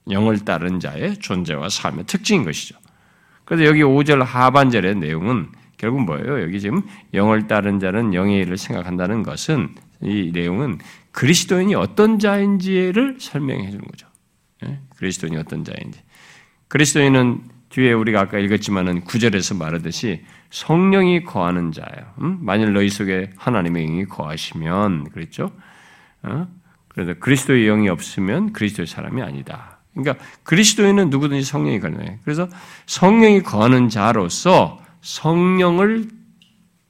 [0.09, 2.77] 영을 따른 자의 존재와 삶의 특징인 것이죠.
[3.45, 6.41] 그래서 여기 5절 하반절의 내용은 결국 뭐예요?
[6.41, 6.81] 여기 지금
[7.13, 10.79] 영을 따른 자는 영의 일을 생각한다는 것은 이 내용은
[11.11, 14.07] 그리스도인이 어떤 자인지를 설명해 주는 거죠.
[14.65, 14.79] 예?
[14.95, 16.01] 그리스도인이 어떤 자인지.
[16.67, 22.13] 그리스도인은 뒤에 우리가 아까 읽었지만은 구절에서 말하듯이 성령이 거하는 자예요.
[22.21, 22.37] 음?
[22.41, 25.51] 만일 너희 속에 하나님의 영이 거하시면 그랬죠.
[26.21, 26.47] 어?
[26.87, 29.79] 그래서 그리스도의 영이 없으면 그리스도의 사람이 아니다.
[29.93, 32.19] 그러니까 그리스도인은 누구든지 성령이 가능해요.
[32.23, 32.47] 그래서
[32.85, 36.09] 성령이 거하는 자로서 성령을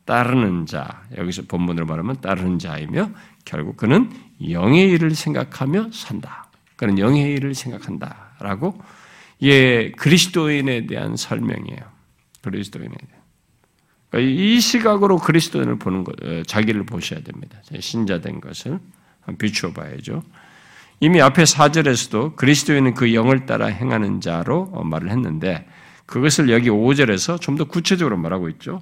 [0.06, 3.12] 따르는 자, 여기서 본문으로 말하면 따르는 자이며
[3.45, 4.12] 결국 그는
[4.49, 6.51] 영의 일을 생각하며 산다.
[6.75, 8.77] 그는 영의 일을 생각한다 라고
[9.41, 11.79] 예, 그리스도인에 대한 설명이에요.
[12.41, 13.23] 그리스도인에 대한.
[14.10, 17.60] 그러니까 이 시각으로 그리스도인을 보는 것, 어, 자기를 보셔야 됩니다.
[17.79, 18.79] 신자된 것을
[19.39, 20.23] 비추어 봐야죠.
[20.99, 25.67] 이미 앞에 4절에서도 그리스도인은 그 영을 따라 행하는 자로 말을 했는데
[26.06, 28.82] 그것을 여기 5절에서 좀 더 구체적으로 말하고 있죠.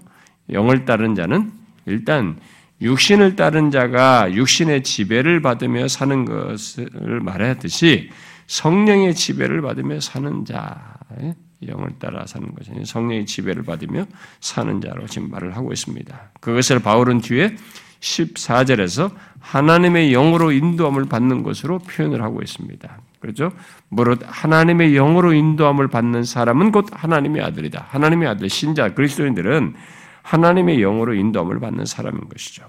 [0.50, 1.52] 영을 따른 자는
[1.86, 2.40] 일단
[2.82, 6.90] 육신을 따른 자가 육신의 지배를 받으며 사는 것을
[7.22, 8.10] 말하듯이
[8.48, 10.96] 성령의 지배를 받으며 사는 자,
[11.68, 14.06] 영을 따라 사는 것이 성령의 지배를 받으며
[14.40, 16.32] 사는 자로 지금 말을 하고 있습니다.
[16.40, 17.56] 그것을 바울은 뒤에
[18.00, 23.00] 14절에서 하나님의 영으로 인도함을 받는 것으로 표현을 하고 있습니다.
[23.22, 23.52] 그렇죠?
[23.90, 27.86] 무릇 하나님의 영으로 인도함을 받는 사람은 곧 하나님의 아들이다.
[27.90, 29.76] 하나님의 아들 신자 그리스도인들은
[30.24, 32.66] 하나님의 영으로 인도함을 받는 사람인 것이죠.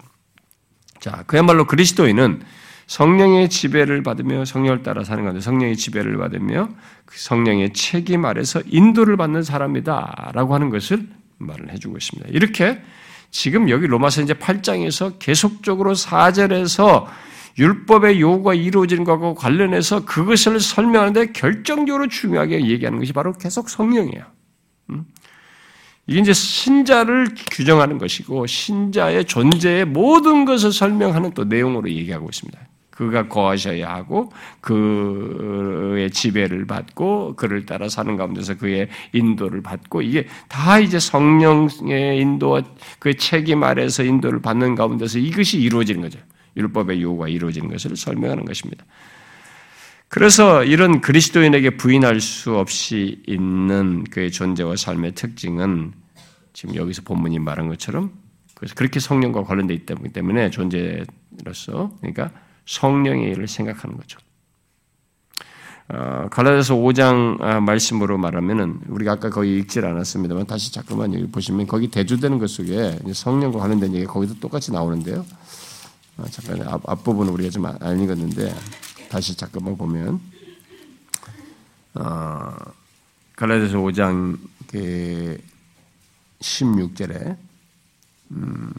[1.01, 2.43] 자, 그야말로 그리스도인은
[2.87, 6.69] 성령의 지배를 받으며 성령을 따라 사는 건데 성령의 지배를 받으며
[7.07, 12.29] 그 성령의 책임 아래서 인도를 받는 사람이다라고 하는 것을 말을 해주고 있습니다.
[12.31, 12.83] 이렇게
[13.31, 17.07] 지금 여기 로마서 이제 8장에서 계속적으로 4절에서
[17.59, 24.25] 율법의 요구가 이루어지는 것과 관련해서 그것을 설명하는데 결정적으로 중요하게 얘기하는 것이 바로 계속 성령이에요.
[24.91, 25.05] 음?
[26.07, 32.59] 이게 이제 신자를 규정하는 것이고 신자의 존재의 모든 것을 설명하는 또 내용으로 얘기하고 있습니다.
[32.91, 40.79] 그가 거하셔야 하고 그의 지배를 받고 그를 따라 사는 가운데서 그의 인도를 받고 이게 다
[40.79, 42.63] 이제 성령의 인도와
[42.99, 46.19] 그의 책임 아래서 인도를 받는 가운데서 이것이 이루어지는 거죠.
[46.57, 48.85] 율법의 요구가 이루어지는 것을 설명하는 것입니다.
[50.09, 55.93] 그래서 이런 그리스도인에게 부인할 수 없이 있는 그의 존재와 삶의 특징은
[56.53, 58.13] 지금 여기서 본문이 말한 것처럼
[58.55, 62.31] 그래서 그렇게 성령과 관련되어 있기 때문에 존재로서 그러니까
[62.67, 64.19] 성령의 일을 생각하는 거죠.
[65.89, 71.67] 어, 갈라디아서 5장 아, 말씀으로 말하면은 우리가 아까 거기 읽질 않았습니다만 다시 잠깐만 여기 보시면
[71.67, 75.25] 거기 대주되는 것 속에 성령과 관련된 얘기 거기도 똑같이 나오는데요.
[76.19, 78.55] 어, 잠깐 앞, 앞부분은 우리가 좀 안 읽었는데
[79.09, 80.21] 다시 잠깐만 보면
[81.95, 82.55] 어,
[83.37, 85.39] 갈라디아서 5장 그
[86.41, 87.37] 16절에
[88.33, 88.73] 음,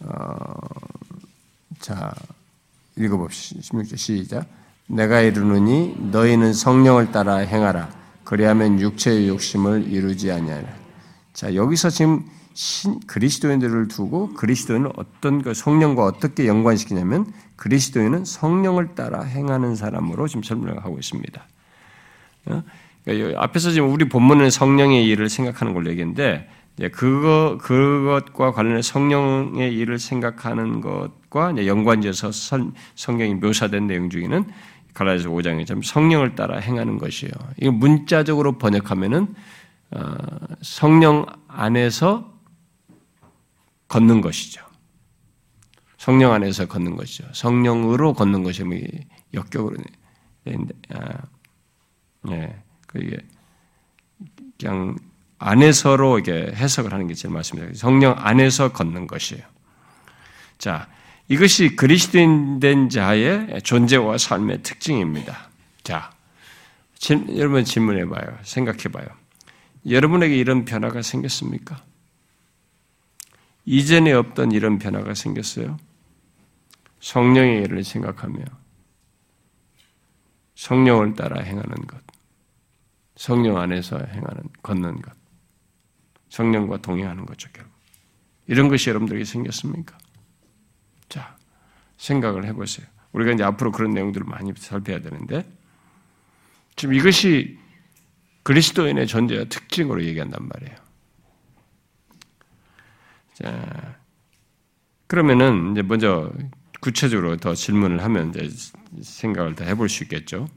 [0.00, 0.54] 어,
[1.78, 2.12] 자,
[2.96, 3.60] 읽어봅시다.
[3.60, 4.46] 16절 시작.
[4.86, 7.90] 내가 이르노니 너희는 성령을 따라 행하라.
[8.24, 10.68] 그리하면 육체의 욕심을 이루지 아니하라.
[11.32, 19.22] 자, 여기서 지금 신, 그리스도인들을 두고 그리스도인은 어떤 그 성령과 어떻게 연관시키냐면 그리스도인은 성령을 따라
[19.22, 21.42] 행하는 사람으로 지금 설명을 하고 있습니다.
[22.46, 22.62] 어?
[23.04, 26.48] 그러니까 앞에서 지금 우리 본문은 성령의 일을 생각하는 걸로 얘기했는데
[26.92, 32.30] 그거 그것과 관련해 성령의 일을 생각하는 것과 연관지어서
[32.94, 34.46] 성경이 묘사된 내용 중에는
[34.94, 37.32] 갈라디아서 5장에 좀 성령을 따라 행하는 것이에요.
[37.60, 39.34] 이거 문자적으로 번역하면은
[39.92, 40.14] 어,
[40.62, 42.31] 성령 안에서
[43.92, 44.64] 걷는 것이죠.
[45.98, 47.28] 성령 안에서 걷는 것이죠.
[47.34, 48.78] 성령으로 걷는 것이 뭐
[49.34, 49.76] 역격으로
[50.94, 51.18] 아,
[52.30, 53.18] 예, 그게
[54.58, 54.96] 그냥
[55.38, 57.74] 안에서로 이게 해석을 하는 게 제일 맞습니다.
[57.74, 59.42] 성령 안에서 걷는 것이에요.
[60.56, 60.88] 자,
[61.28, 65.50] 이것이 그리스도인 된 자의 존재와 삶의 특징입니다.
[65.82, 66.12] 자,
[66.94, 68.38] 질, 여러분 질문해 봐요.
[68.42, 69.06] 생각해 봐요.
[69.86, 71.84] 여러분에게 이런 변화가 생겼습니까?
[73.64, 75.78] 이전에 없던 이런 변화가 생겼어요?
[77.00, 78.44] 성령의 일을 생각하며
[80.54, 82.00] 성령을 따라 행하는 것,
[83.16, 85.12] 성령 안에서 행하는, 걷는 것.
[86.28, 87.72] 성령과 동행하는 거죠, 결국.
[88.46, 89.98] 이런 것이 여러분들에게 생겼습니까?
[91.08, 91.36] 자,
[91.98, 92.86] 생각을 해보세요.
[93.12, 95.46] 우리가 이제 앞으로 그런 내용들을 많이 살펴야 되는데,
[96.74, 97.58] 지금 이것이
[98.44, 100.81] 그리스도인의 존재와 특징으로 얘기한단 말이에요.
[103.42, 103.96] 자,
[105.06, 106.30] 그러면은 이제 먼저
[106.80, 108.48] 구체적으로 더 질문을 하면 이제
[109.02, 110.48] 생각을 더 해볼 수 있겠죠.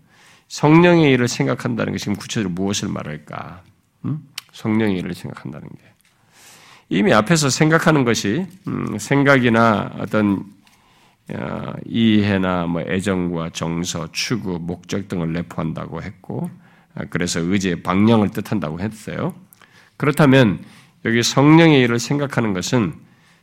[0.47, 3.63] 성령의 일을 생각한다는 게 지금 구체적으로 무엇을 말할까?
[4.05, 4.27] 음?
[4.53, 5.83] 성령의 일을 생각한다는 게.
[6.89, 10.45] 이미 앞에서 생각하는 것이 음, 생각이나 어떤
[11.33, 16.51] 어, 이해나 뭐 애정과 정서, 추구, 목적 등을 내포한다고 했고,
[16.93, 19.33] 아, 그래서 의지의 방향을 뜻한다고 했어요.
[19.97, 20.63] 그렇다면
[21.05, 22.93] 여기 성령의 일을 생각하는 것은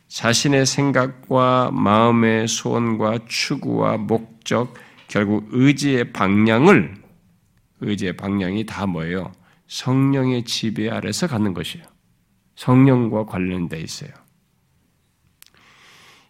[0.09, 4.73] 자신의 생각과 마음의 소원과 추구와 목적,
[5.07, 6.95] 결국 의지의 방향을
[7.79, 9.31] 의지의 방향이 다 뭐예요?
[9.67, 11.85] 성령의 지배 아래서 갖는 것이에요.
[12.55, 14.11] 성령과 관련돼 있어요.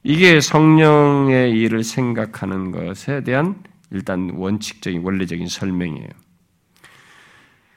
[0.04, 6.23] 이게 성령의 일을 생각하는 것에 대한 일단 원칙적인 원리적인 설명이에요.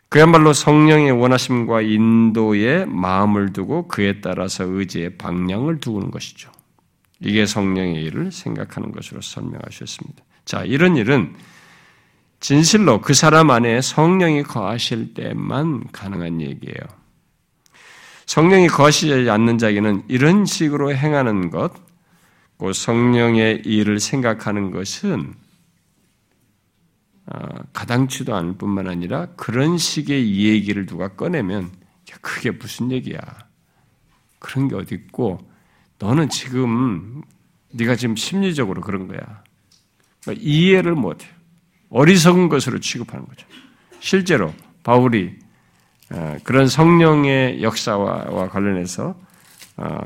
[0.08, 6.50] 그야말로 성령의 원하심과 인도에 마음을 두고 그에 따라서 의지의 방향을 두는 것이죠.
[7.20, 10.22] 이게 성령의 일을 생각하는 것으로 설명하셨습니다.
[10.44, 11.34] 자, 이런 일은
[12.40, 16.76] 진실로 그 사람 안에 성령이 거하실 때만 가능한 얘기예요.
[18.26, 21.72] 성령이 거하시지 않는 자에게는 이런 식으로 행하는 것,
[22.58, 25.45] 그 성령의 일을 생각하는 것은 어,
[27.72, 31.70] 가당치도 않을 뿐만 아니라 그런 식의 이 얘기를 누가 꺼내면
[32.20, 33.20] 그게 무슨 얘기야?
[34.38, 35.38] 그런 게 어디 있고
[35.98, 37.22] 너는 지금
[37.72, 39.42] 네가 지금 심리적으로 그런 거야.
[40.22, 41.26] 그러니까 이해를 못해.
[41.90, 43.46] 어리석은 것으로 취급하는 거죠.
[44.00, 45.36] 실제로 바울이
[46.10, 49.18] 어, 그런 성령의 역사와 관련해서
[49.76, 49.98] 어,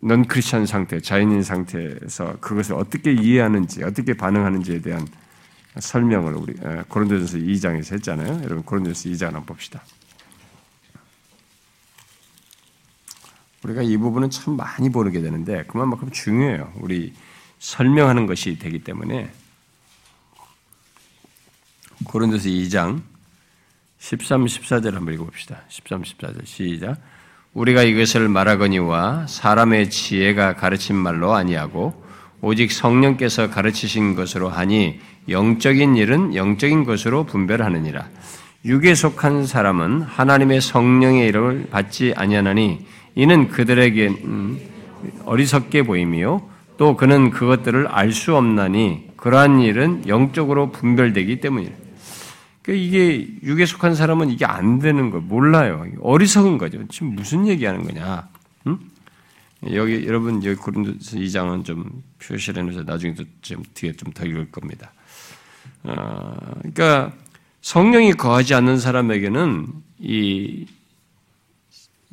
[0.00, 5.06] 넌 크리스천 상태, 자연인 상태에서 그것을 어떻게 이해하는지, 어떻게 반응하는지에 대한
[5.78, 6.54] 설명을 우리
[6.88, 8.42] 고린도전서 2장에서 했잖아요.
[8.44, 9.82] 여러분 고린도전서 2장 한번 봅시다.
[13.62, 16.72] 우리가 이 부분은 참 많이 모르게 되는데 그만큼 중요해요.
[16.76, 17.14] 우리
[17.58, 19.30] 설명하는 것이 되기 때문에
[22.04, 23.02] 고린도서 2장
[23.98, 25.62] 13, 14절 한번 읽어봅시다.
[25.68, 27.00] 13, 14절 시작.
[27.54, 32.04] 우리가 이것을 말하거니와 사람의 지혜가 가르친 말로 아니하고
[32.42, 38.08] 오직 성령께서 가르치신 것으로 하니 영적인 일은 영적인 것으로 분별하느니라.
[38.64, 44.58] 육에 속한 사람은 하나님의 성령의 이름을 받지 아니하나니 이는 그들에게 음,
[45.24, 51.72] 어리석게 보임이요 또 그는 그것들을 알 수 없나니 그러한 일은 영적으로 분별되기 때문이라.
[52.62, 55.86] 그러니까 이게 육에 속한 사람은 이게 안 되는 거 몰라요.
[56.00, 56.86] 어리석은 거죠.
[56.88, 58.28] 지금 무슨 얘기하는 거냐?
[58.66, 58.78] 응?
[59.72, 64.92] 여기 여러분 여기 고린도서 2장은 좀 표시를 해놓으서 나중에 좀 뒤에 좀 더 읽을 겁니다.
[65.84, 67.12] 어, 그러니까
[67.60, 69.66] 성령이 거하지 않는 사람에게는
[70.00, 70.66] 이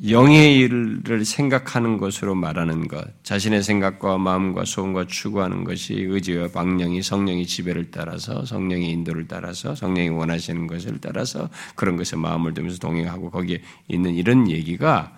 [0.08, 7.46] 영의 일을 생각하는 것으로 말하는 것, 자신의 생각과 마음과 소원과 추구하는 것이 의지와 방향이 성령의
[7.46, 13.62] 지배를 따라서 성령의 인도를 따라서 성령이 원하시는 것을 따라서 그런 것에 마음을 두면서 동행하고 거기에
[13.86, 15.16] 있는 이런 얘기가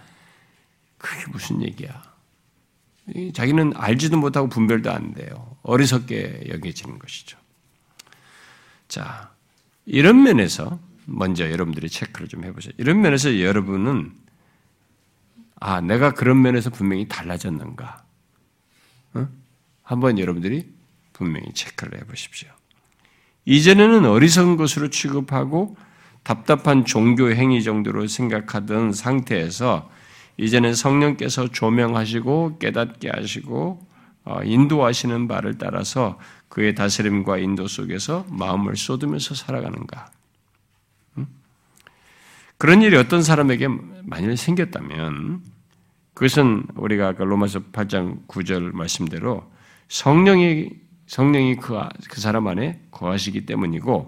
[0.99, 2.03] 그게 무슨 얘기야?
[3.33, 5.57] 자기는 알지도 못하고 분별도 안 돼요.
[5.63, 7.39] 어리석게 여겨지는 것이죠.
[8.89, 9.31] 자,
[9.87, 12.73] 이런 면에서 먼저 여러분들이 체크를 좀 해보세요.
[12.79, 14.13] 이런 면에서 여러분은
[15.61, 18.05] 아, 내가 그런 면에서 분명히 달라졌는가?
[19.15, 19.29] 어?
[19.83, 20.69] 한번 여러분들이
[21.13, 22.51] 분명히 체크를 해보십시오.
[23.47, 25.77] 이전에는 어리석은 것으로 취급하고
[26.23, 29.91] 답답한 종교 행위 정도로 생각하던 상태에서
[30.37, 33.94] 이제는 성령께서 조명하시고 깨닫게 하시고 어,
[34.45, 40.11] 인도하시는 바를 따라서 그의 다스림과 인도 속에서 마음을 쏟으면서 살아가는가?
[42.57, 43.69] 그런 일이 어떤 사람에게
[44.03, 45.43] 만일 생겼다면
[46.15, 49.51] 그것은 우리가 아까 로마서 8장 9절 말씀대로
[49.89, 50.71] 성령이
[51.07, 54.07] 성령이 그, 그 사람 안에 거하시기 때문이고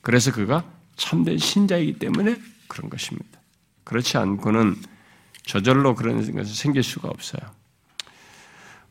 [0.00, 0.64] 그래서 그가
[0.96, 2.36] 참된 신자이기 때문에
[2.66, 3.40] 그런 것입니다.
[3.84, 4.76] 그렇지 않고는
[5.44, 7.42] 저절로 그런 것이 생길 수가 없어요.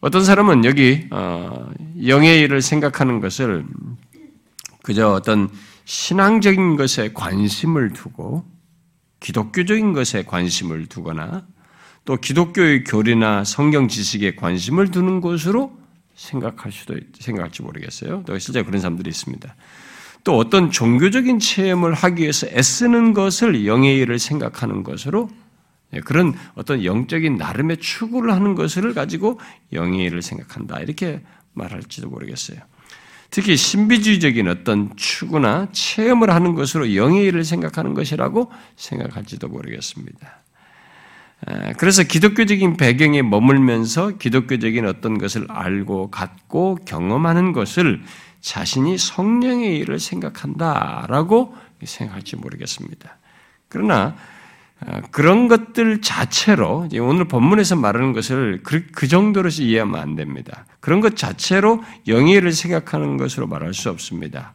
[0.02, 1.72] 어떤 사람은 여기 어,
[2.06, 3.66] 영의 일을 생각하는 것을
[4.82, 5.50] 그저 어떤
[5.86, 8.44] 신앙적인 것에 관심을 두고
[9.20, 11.46] 기독교적인 것에 관심을 두거나
[12.04, 15.78] 또 기독교의 교리나 성경 지식에 관심을 두는 것으로
[16.16, 18.24] 생각할 수도 생각할지 모르겠어요.
[18.26, 19.56] 또 실제 그런 사람들이 있습니다.
[20.24, 25.51] 또 어떤 종교적인 체험을 하기 위해서 애쓰는 것을 영의 일을 생각하는 것으로 예,
[26.06, 29.40] 그런 어떤 영적인 나름의 추구를 하는 것을 가지고
[29.72, 30.80] 일을 생각한다.
[30.80, 31.22] 이렇게
[31.54, 32.60] 말할지도 모르겠어요.
[33.30, 40.42] 특히 신비주의적인 어떤 추구나 체험을 하는 것으로 일을 생각하는 것이라고 생각할지도 모르겠습니다.
[41.78, 48.04] 그래서 기독교적인 배경에 머물면서 기독교적인 어떤 것을 알고 갖고 경험하는 것을
[48.42, 53.18] 자신이 성령의 일을 생각한다라고 생각할지 모르겠습니다.
[53.70, 54.16] 그러나 어,
[55.12, 60.66] 그런 것들 자체로 오늘 본문에서 말하는 것을 그, 그 정도로 이해하면 안 됩니다.
[60.80, 64.54] 그런 것 자체로 일을 생각하는 것으로 말할 수 없습니다.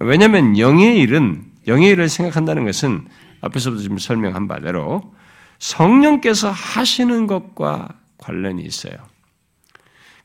[0.00, 3.06] 왜냐하면 영의 일은 영의 일을 생각한다는 것은
[3.40, 5.12] 앞에서도 지금 설명한 바대로
[5.58, 7.88] 성령께서 하시는 것과
[8.18, 8.94] 관련이 있어요.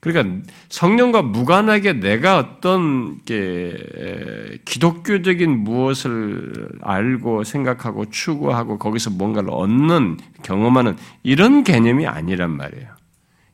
[0.04, 3.22] 그러니까 성령과 무관하게 내가 어떤
[4.66, 12.89] 기독교적인 무엇을 알고 생각하고 추구하고 거기서 뭔가를 얻는 경험하는 이런 개념이 아니란 말이에요.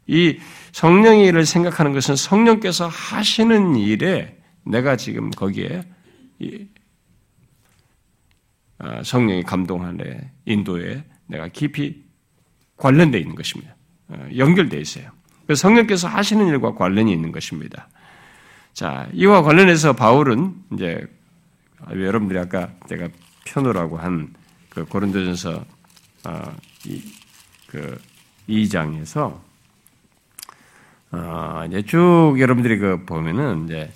[0.08, 0.40] 이
[0.72, 4.36] 성령의 일을 생각하는 것은 성령께서 하시는 일에
[4.66, 5.84] 내가 지금 거기에
[8.80, 12.06] 아, 성령이 감동하네 인도에 내가 깊이
[12.76, 13.76] 관련되어 있는 것입니다.
[14.08, 15.19] 어, 연결되어 있어요.
[15.56, 17.88] 성령께서 하시는 일과 관련이 있는 것입니다.
[18.74, 21.06] 자, 이와 관련해서 바울은 이제
[21.90, 23.08] 여러분들이 아까 제가
[23.46, 24.40] 편호라고 한
[24.70, 25.66] 그 고린도전서
[26.26, 26.56] 어,
[27.68, 28.00] 그
[28.48, 29.40] 2장에서
[31.12, 33.92] 어, 이제 쭉 여러분들이 그 보면은 이제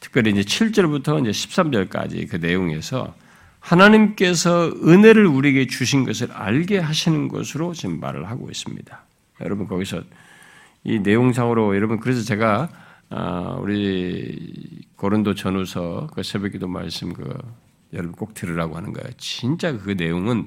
[0.00, 3.14] 특별히 이제 7절부터 이제 13절까지 그 내용에서
[3.60, 9.02] 하나님께서 은혜를 우리에게 주신 것을 알게 하시는 것으로 지금 말을 하고 있습니다.
[9.42, 10.02] 여러분 거기서
[10.86, 12.68] 이 내용상으로 여러분 그래서 제가
[13.10, 17.36] 아, 우리 고린도 전후서 그 새벽기도 말씀 그
[17.92, 19.10] 여러분 꼭 들으라고 하는 거예요.
[19.18, 20.46] 진짜 그 내용은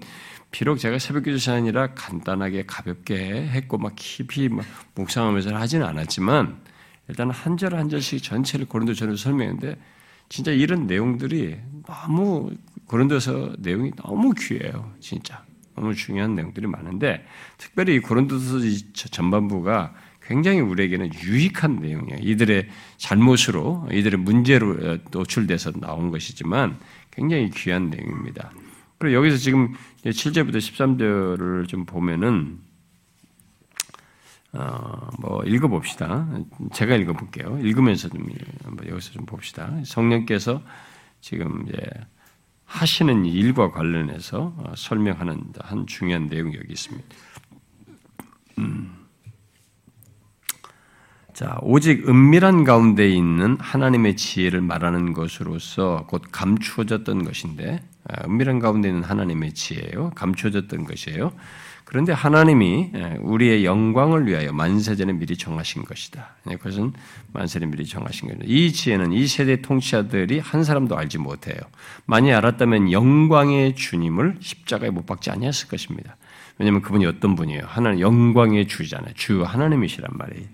[0.52, 3.16] 비록 제가 새벽기도 시간이라 간단하게 가볍게
[3.48, 4.66] 했고 막 깊이 막
[4.96, 6.58] 묵상하면서 하지는 않았지만
[7.10, 9.78] 일단 한 절 한 절씩 전체를 고린도 전후서 설명했는데
[10.30, 12.52] 진짜 이런 내용들이 너무
[12.86, 14.94] 고린도서 내용이 너무 귀해요.
[15.02, 15.44] 진짜
[15.76, 17.26] 너무 중요한 내용들이 많은데
[17.58, 18.60] 특별히 고린도서
[19.12, 19.94] 전반부가
[20.30, 22.19] 굉장히 우리에게는 유익한 내용이에요.
[22.21, 26.77] 이들의 잘못으로, 이들의 문제로 노출돼서 나온 것이지만
[27.09, 28.51] 굉장히 귀한 내용입니다.
[28.99, 29.73] 그리고 여기서 지금
[30.03, 32.59] 7절부터 13절을 좀 보면은,
[34.53, 36.27] 어, 뭐, 읽어봅시다.
[36.73, 37.57] 제가 읽어볼게요.
[37.63, 38.30] 읽으면서 좀,
[38.88, 39.73] 여기서 좀 봅시다.
[39.84, 40.61] 성령께서
[41.21, 41.82] 지금 이제
[42.65, 47.07] 하시는 일과 관련해서 어, 설명하는 한 중요한 내용이 여기 있습니다.
[48.59, 48.99] 음.
[51.40, 58.90] 자, 오직 은밀한 가운데 있는 하나님의 지혜를 말하는 것으로서 곧 감추어졌던 것인데, 아, 은밀한 가운데
[58.90, 60.12] 있는 하나님의 지혜예요.
[60.16, 61.32] 감추어졌던 것이에요.
[61.86, 66.36] 그런데 하나님이 예, 우리의 영광을 위하여 만세전에 미리 정하신 것이다.
[66.52, 66.92] 예, 그것은
[67.32, 68.46] 만세에 미리 정하신 겁니다.
[68.46, 71.58] 이 지혜는 이 세대 통치자들이 한 사람도 알지 못해요.
[72.06, 76.18] 만약 알았다면 영광의 주님을 십자가에 못 박지 아니했을 것입니다.
[76.60, 77.64] 왜냐하면 그분이 어떤 분이에요?
[77.66, 79.14] 하나님 영광의 주잖아요.
[79.16, 80.45] 주 하나님이시란 말이에요.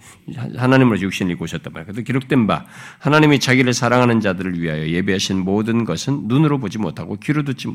[0.56, 1.86] 하나님으로 육신을 입고 오셨단 말이에요.
[1.88, 2.66] 그래도 기록된 바
[3.00, 7.68] 하나님이 자기를 사랑하는 자들을 위하여 예배하신 모든 것은 눈으로 보지 못하고 귀로 듣지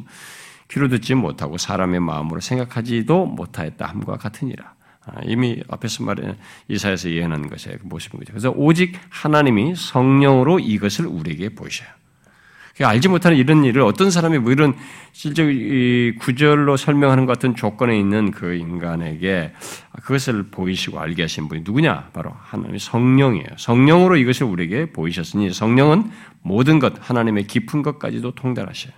[0.71, 4.75] 귀로 듣지 못하고 사람의 마음으로 생각하지도 못하였다 함과 같으니라.
[5.07, 6.37] 아, 이미 앞에서 말해
[6.69, 8.33] 이사에서 예언한 것의 그 모습인 거죠.
[8.33, 11.89] 그래서 오직 하나님이 성령으로 이것을 우리에게 보이셔요.
[12.83, 14.75] 알지 못하는 이런 일을 어떤 사람이 뭐 이런
[15.13, 15.45] 실제
[16.19, 19.53] 구절로 설명하는 것 같은 조건에 있는 그 인간에게
[20.03, 22.11] 그것을 보이시고 알게 하신 분이 누구냐?
[22.13, 23.47] 바로 하나님의 성령이에요.
[23.57, 26.11] 성령으로 이것을 우리에게 보이셨으니 성령은
[26.43, 28.93] 모든 것, 하나님의 깊은 것까지도 통달하셔요.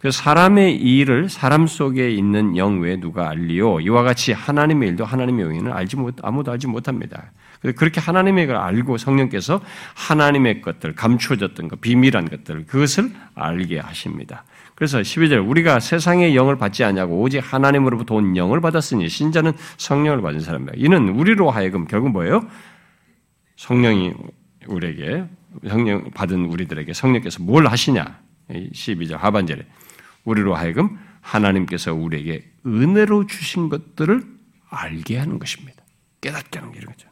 [0.00, 3.80] 그래서 사람의 일을 사람 속에 있는 영 외에 누가 알리요?
[3.80, 7.32] 이와 같이 하나님의 일도 하나님의 영에는 알지 못, 아무도 알지 못합니다.
[7.76, 9.60] 그렇게 하나님의 걸 알고 성령께서
[9.94, 14.44] 하나님의 것들, 감추어졌던 것, 비밀한 것들, 그것을 알게 하십니다.
[14.74, 20.40] 그래서 12절, 우리가 세상의 영을 받지 않냐고 오직 하나님으로부터 온 영을 받았으니 신자는 성령을 받은
[20.40, 20.74] 사람이다.
[20.76, 22.48] 이는 우리로 하여금 결국 뭐예요?
[23.56, 24.14] 성령이
[24.68, 25.24] 우리에게,
[25.66, 28.20] 성령 받은 우리들에게 성령께서 뭘 하시냐?
[28.50, 29.66] 12절 하반절에.
[30.24, 34.22] 우리로 하여금 하나님께서 우리에게 은혜로 주신 것들을
[34.70, 35.82] 알게 하는 것입니다.
[36.20, 37.08] 깨닫게 하는 게 이런 거죠.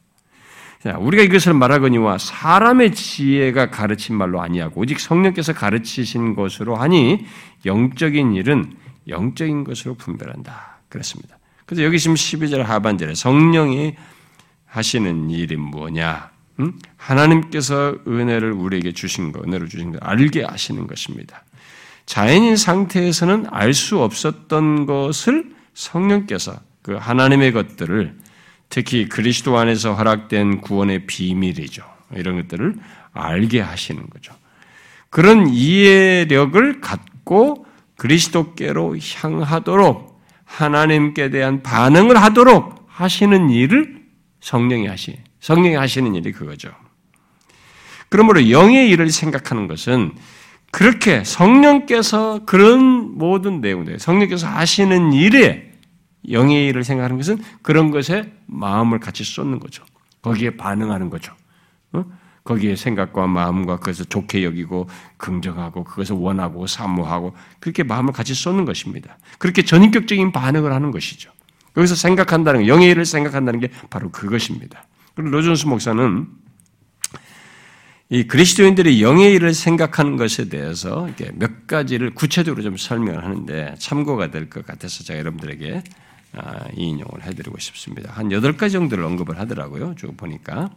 [0.92, 7.26] 우리가 이것을 말하거니와 사람의 지혜가 가르친 말로 아니하고 오직 성령께서 가르치신 것으로 하니
[7.64, 8.74] 영적인 일은
[9.08, 10.80] 영적인 것으로 분별한다.
[10.88, 11.38] 그렇습니다.
[11.64, 13.94] 그래서 여기 지금 12절 하반절에 성령이
[14.66, 16.30] 하시는 일이 뭐냐?
[16.60, 16.78] 음?
[16.96, 21.42] 하나님께서 은혜를 우리에게 주신 것, 은혜를 주신 것 알게 하시는 것입니다.
[22.06, 28.16] 자연인 상태에서는 알 수 없었던 것을 성령께서 그 하나님의 것들을
[28.68, 31.84] 특히 그리스도 안에서 허락된 구원의 비밀이죠.
[32.14, 32.74] 이런 것들을
[33.12, 34.34] 알게 하시는 거죠.
[35.10, 44.02] 그런 이해력을 갖고 그리스도께로 향하도록 하나님께 대한 반응을 하도록 하시는 일을
[44.40, 46.70] 성령이 하시, 성령이 하시는 일이 그거죠.
[48.08, 50.12] 그러므로 영의 일을 생각하는 것은
[50.70, 55.65] 그렇게 성령께서 그런 모든 내용들, 성령께서 하시는 일에
[56.30, 59.84] 영의 일을 생각하는 것은 그런 것에 마음을 같이 쏟는 거죠.
[60.22, 61.32] 거기에 반응하는 거죠.
[61.92, 62.04] 어?
[62.44, 69.18] 거기에 생각과 마음과 그것을 좋게 여기고 긍정하고 그것을 원하고 사모하고 그렇게 마음을 같이 쏟는 것입니다.
[69.38, 71.30] 그렇게 전인격적인 반응을 하는 것이죠.
[71.76, 74.86] 여기서 생각한다는 영의 일을 생각한다는 게 바로 그것입니다.
[75.14, 76.26] 그리고 로존스 목사는
[78.08, 84.48] 이 그리스도인들의 영의 일을 생각하는 것에 대해서 몇 가지를 구체적으로 좀 설명을 하는데 참고가 될
[84.48, 86.05] 것 같아서 제가 여러분들에게 아,
[86.76, 88.12] 이 인용을 해드리고 싶습니다.
[88.12, 89.94] 한 여덟 가지 정도를 언급을 하더라고요.
[89.96, 90.70] 쭉 보니까.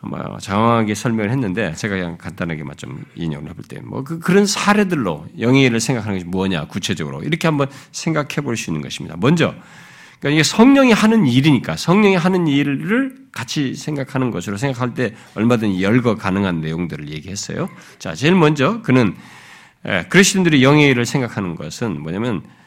[0.00, 5.26] 뭐 장황하게 설명을 했는데 제가 그냥 간단하게만 좀 인용을 해볼 때 뭐 그, 그런 사례들로
[5.40, 9.16] 영의 일을 생각하는 것이 뭐냐 구체적으로 이렇게 한번 생각해 볼 수 있는 것입니다.
[9.18, 9.54] 먼저
[10.20, 16.14] 그러니까 이게 성령이 하는 일이니까 성령이 하는 일을 같이 생각하는 것으로 생각할 때 얼마든지 열거
[16.16, 17.68] 가능한 내용들을 얘기했어요.
[17.98, 19.16] 자, 제일 먼저 그는
[20.10, 22.57] 그리스도인들이 영의 일을 생각하는 것은 뭐냐면 아,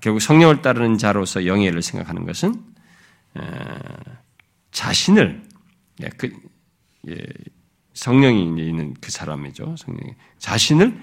[0.00, 2.62] 결국 성령을 따르는 자로서 일을 생각하는 것은
[4.70, 5.42] 자신을
[6.02, 6.32] 예, 그,
[7.08, 7.16] 예,
[7.92, 9.76] 성령이 있는 그 사람이죠.
[9.78, 11.00] 성령이 자신을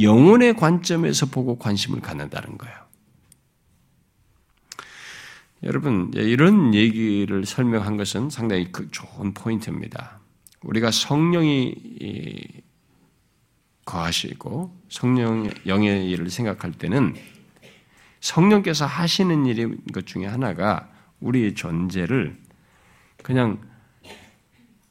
[0.00, 2.76] 영혼의 관점에서 보고 관심을 갖는다는 거예요.
[5.64, 10.20] 여러분 이런 얘기를 설명한 것은 상당히 그 좋은 포인트입니다.
[10.62, 11.74] 우리가 성령이
[13.88, 17.14] 거하시고 성령 영의 일을 생각할 때는
[18.20, 20.88] 성령께서 하시는 일인 것 중에 하나가
[21.20, 22.38] 우리의 존재를
[23.22, 23.60] 그냥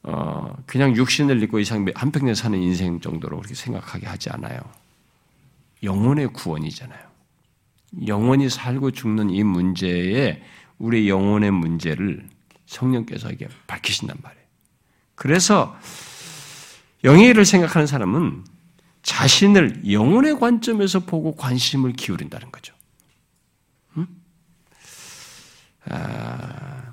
[0.04, 4.60] 어, 그냥 육신을 입고 이상 한평생 사는 인생 정도로 그렇게 생각하게 하지 않아요.
[5.84, 7.08] 영혼의 구원이잖아요.
[8.08, 10.42] 영원히 살고 죽는 이 문제에
[10.78, 12.28] 우리 영혼의 문제를
[12.66, 14.46] 성령께서 이게 밝히신단 말이에요.
[15.16, 15.78] 그래서
[17.04, 18.44] 영의 일을 생각하는 사람은
[19.08, 22.74] 자신을 영혼의 관점에서 보고 관심을 기울인다는 거죠.
[23.96, 24.06] 음?
[25.86, 26.92] 아,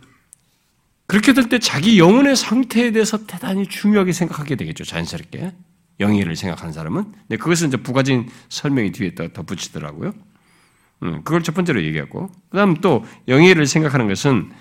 [1.06, 4.84] 그렇게 될 때 자기 영혼의 상태에 대해서 대단히 중요하게 생각하게 되겠죠.
[4.84, 5.52] 자연스럽게.
[5.98, 7.12] 영예를 생각하는 사람은.
[7.26, 10.12] 네, 그것은 이제 부가적인 설명이 뒤에 덧붙이더라고요.
[11.02, 12.30] 음, 그걸 첫 번째로 얘기하고.
[12.48, 14.52] 그 다음 또 영예를 생각하는 것은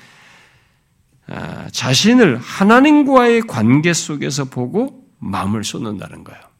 [1.27, 6.52] 아, 자신을 하나님과의 관계 속에서 보고 마음을 쏟는다는 거예요.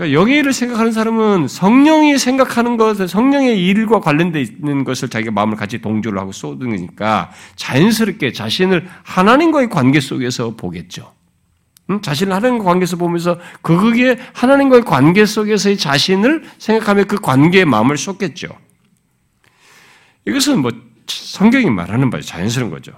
[0.00, 5.82] 그러니까 영예를 생각하는 사람은 성령이 생각하는 것, 성령의 일과 관련되어 있는 것을 자기가 마음을 같이
[5.82, 11.12] 동조를 하고 쏟으니까 자연스럽게 자신을 하나님과의 관계 속에서 보겠죠.
[11.90, 12.00] 응?
[12.00, 18.48] 자신을 하나님과 관계에서 보면서 그게 하나님과의 관계 속에서의 자신을 생각하며 그 관계에 마음을 쏟겠죠.
[20.26, 20.70] 이것은 뭐
[21.08, 22.92] 성경이 말하는 바에 자연스러운 거죠.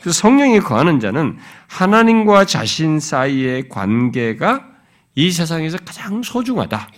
[0.00, 1.38] 그래서 성령이 거하는 자는
[1.68, 4.77] 하나님과 자신 사이의 관계가
[5.18, 6.88] 이 세상에서 가장 소중하다.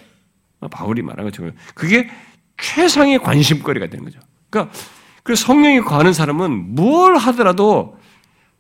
[0.71, 2.11] 바울이 말한 것처럼 그게
[2.61, 4.21] 최상의 관심거리가 되는 거죠.
[4.51, 4.75] 그러니까
[5.23, 7.99] 그 성령이 거하는 사람은 뭘 하더라도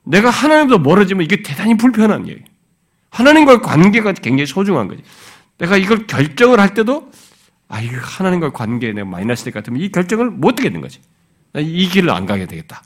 [0.03, 2.39] 내가 하나님도 멀어지면 이게 대단히 불편한 거예요.
[3.11, 5.03] 하나님과의 관계가 굉장히 소중한 거지.
[5.59, 7.11] 내가 이걸 결정을 할 때도
[7.69, 11.01] 아 이거 하나님과의 관계에 내가 마이너스 될 것 같으면 이 결정을 못 하게 된 거지.
[11.57, 12.83] 이 길을 안 가게 되겠다.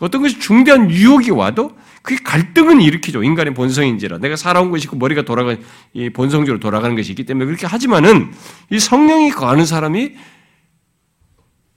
[0.00, 3.22] 어떤 것이 중대한 유혹이 와도 그게 갈등은 일으키죠.
[3.22, 4.18] 인간의 본성인지라.
[4.18, 5.54] 내가 살아온 것이 있고 머리가 돌아가,
[5.92, 8.32] 이 본성적으로 돌아가는 것이 있기 때문에 그렇게 하지만은
[8.70, 10.16] 이 성령이 거하는 사람이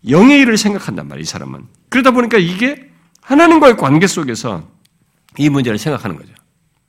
[0.09, 1.67] 영의 일을 생각한단 말이에요, 이 사람은.
[1.89, 2.89] 그러다 보니까 이게
[3.21, 4.67] 하나님과의 관계 속에서
[5.37, 6.33] 이 문제를 생각하는 거죠.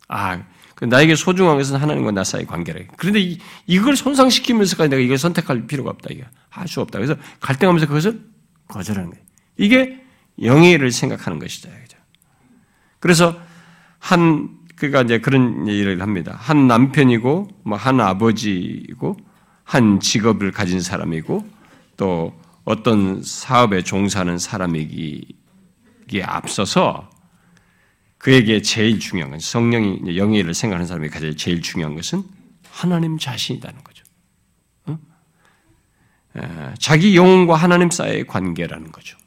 [0.08, 0.42] 아,
[0.74, 2.80] 그 나에게 소중한 것은 하나님과 나 사이의 관계라.
[2.96, 6.10] 그런데 이, 이걸 손상시키면서까지 내가 이걸 선택할 필요가 없다.
[6.10, 6.98] 이게 할 수 없다.
[6.98, 8.20] 그래서 갈등하면서 그것을
[8.68, 9.24] 거절하는 거예요.
[9.56, 10.03] 이게
[10.42, 11.68] 영예를 생각하는 것이죠.
[13.00, 13.38] 그래서
[13.98, 16.36] 한 그가 이제 그런 일을 합니다.
[16.38, 19.16] 한 남편이고 뭐 한 아버지이고
[19.62, 21.46] 한 직업을 가진 사람이고
[21.96, 27.10] 또 어떤 사업에 종사하는 사람이기에 앞서서
[28.18, 32.22] 그에게 제일 중요한 건 성령이 영예를 생각하는 사람이 가장 제일 중요한 것은
[32.70, 34.04] 하나님 자신이라는 거죠.
[34.86, 34.98] 어?
[36.78, 39.18] 자기 영혼과 하나님 사이의 관계라는 거죠.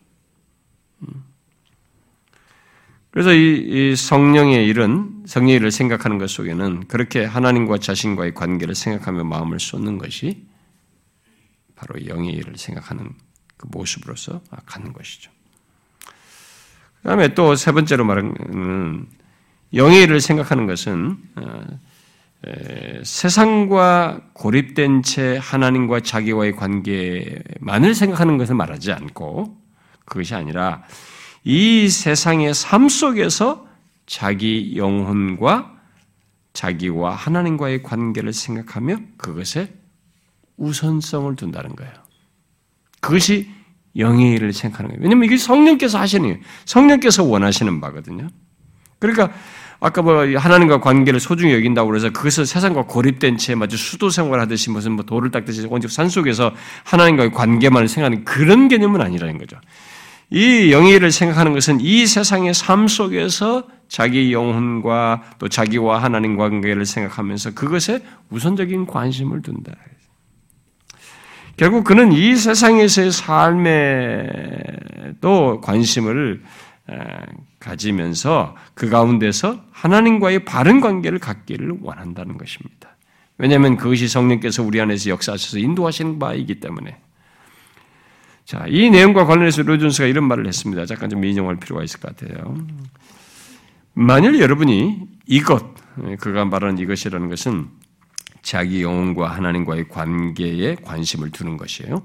[3.18, 9.24] 그래서 이, 이 성령의 일은 성령의 일을 생각하는 것 속에는 그렇게 하나님과 자신과의 관계를 생각하며
[9.24, 10.46] 마음을 쏟는 것이
[11.76, 13.10] 바로 영의 일을 생각하는
[13.58, 15.32] 그 모습으로서 가는 것이죠.
[17.02, 19.08] 그 다음에 또 세 번째로 말하는
[19.74, 21.64] 영의 일을 생각하는 것은 어,
[23.02, 29.58] 세상과 고립된 채 하나님과 자기와의 관계만을 생각하는 것을 말하지 않고
[30.06, 30.84] 그것이 아니라
[31.50, 33.66] 이 세상의 삶 속에서
[34.06, 35.72] 자기 영혼과
[36.52, 39.74] 자기와 하나님과의 관계를 생각하며 그것에
[40.58, 41.94] 우선성을 둔다는 거예요.
[43.00, 43.50] 그것이
[43.96, 45.02] 영의 일을 생각하는 거예요.
[45.02, 46.44] 왜냐면 이게 성령께서 하시는 거예요.
[46.66, 48.28] 성령께서 원하시는 바거든요.
[49.00, 49.32] 그러니까
[49.80, 54.94] 아까 뭐 하나님과 관계를 소중히 여긴다고 그래서 그것을 세상과 고립된 채 마치 수도 생활하듯이 무슨
[54.94, 59.56] 뭐 돌을 닦듯이 온직 산 속에서 하나님과의 관계만을 생각하는 그런 개념은 아니라는 거죠.
[60.30, 67.54] 이 영예를 생각하는 것은 이 세상의 삶 속에서 자기 영혼과 또 자기와 하나님 관계를 생각하면서
[67.54, 69.72] 그것에 우선적인 관심을 둔다.
[71.56, 74.22] 결국 그는 이 세상에서의 삶에도
[75.62, 76.44] 관심을
[77.60, 82.98] 가지면서 그 가운데서 하나님과의 바른 관계를 갖기를 원한다는 것입니다.
[83.38, 86.98] 왜냐하면 그것이 성령께서 우리 안에서 역사하셔서 인도하시는 바이기 때문에.
[88.48, 90.86] 자, 이 내용과 관련해서 로준스가 이런 말을 했습니다.
[90.86, 92.56] 잠깐 좀 인용할 필요가 있을 것 같아요.
[93.94, 95.66] 만일 여러분이 이것,
[96.22, 97.68] 그가 말하는 이것이라는 것은
[98.42, 102.02] 자기 영혼과 하나님과의 관계에 관심을 두는 것이에요.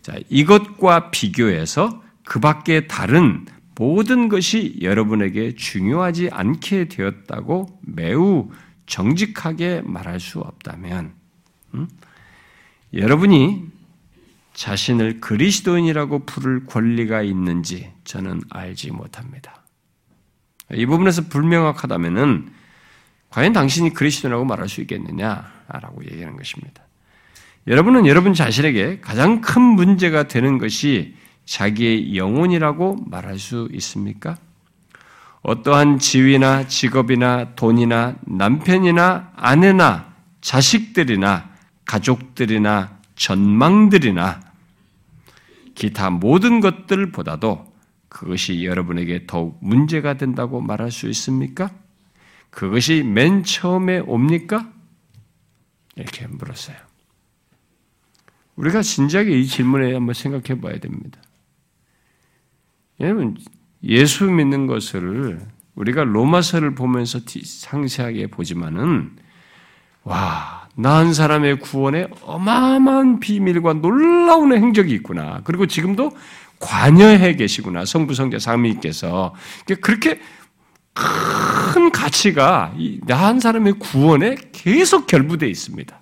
[0.00, 8.48] 자, 이것과 비교해서 그 밖에 다른 모든 것이 여러분에게 중요하지 않게 되었다고 매우
[8.86, 11.12] 정직하게 말할 수 없다면,
[11.74, 11.88] 음?
[12.94, 13.71] 여러분이
[14.54, 19.62] 자신을 그리스도인이라고 부를 권리가 있는지 저는 알지 못합니다.
[20.72, 22.52] 이 부분에서 불명확하다면은
[23.30, 26.82] 과연 당신이 그리스도라고 말할 수 있겠느냐라고 얘기하는 것입니다.
[27.66, 34.36] 여러분은 여러분 자신에게 가장 큰 문제가 되는 것이 자기의 영혼이라고 말할 수 있습니까?
[35.42, 41.50] 어떠한 지위나 직업이나 돈이나 남편이나 아내나 자식들이나
[41.84, 44.40] 가족들이나 전망들이나
[45.76, 47.72] 기타 모든 것들보다도
[48.08, 51.70] 그것이 여러분에게 더욱 문제가 된다고 말할 수 있습니까?
[52.50, 54.70] 그것이 맨 처음에 옵니까?
[55.94, 56.76] 이렇게 물었어요.
[58.56, 61.20] 우리가 진지하게 이 질문에 한번 생각해 봐야 됩니다.
[63.00, 63.36] 여러분,
[63.84, 65.40] 예수 믿는 것을
[65.76, 69.16] 우리가 로마서를 보면서 상세하게 보지만은,
[70.02, 75.40] 와, 나한 사람의 구원에 어마어마한 비밀과 놀라운 행적이 있구나.
[75.44, 76.12] 그리고 지금도
[76.58, 77.84] 관여해 계시구나.
[77.84, 79.34] 성부, 성자, 삼위께서.
[79.80, 80.20] 그렇게
[80.94, 82.74] 큰 가치가
[83.06, 86.00] 나 한 사람의 구원에 계속 결부되어 있습니다.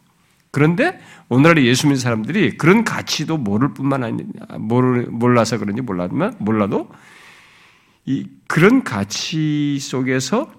[0.50, 0.98] 그런데
[1.28, 4.26] 오늘날 예수 믿는 사람들이 그런 가치도 모를 뿐만 아니라
[4.58, 6.90] 몰라서 그런지 몰라도 몰라도
[8.04, 10.50] 이 그런 가치 속에서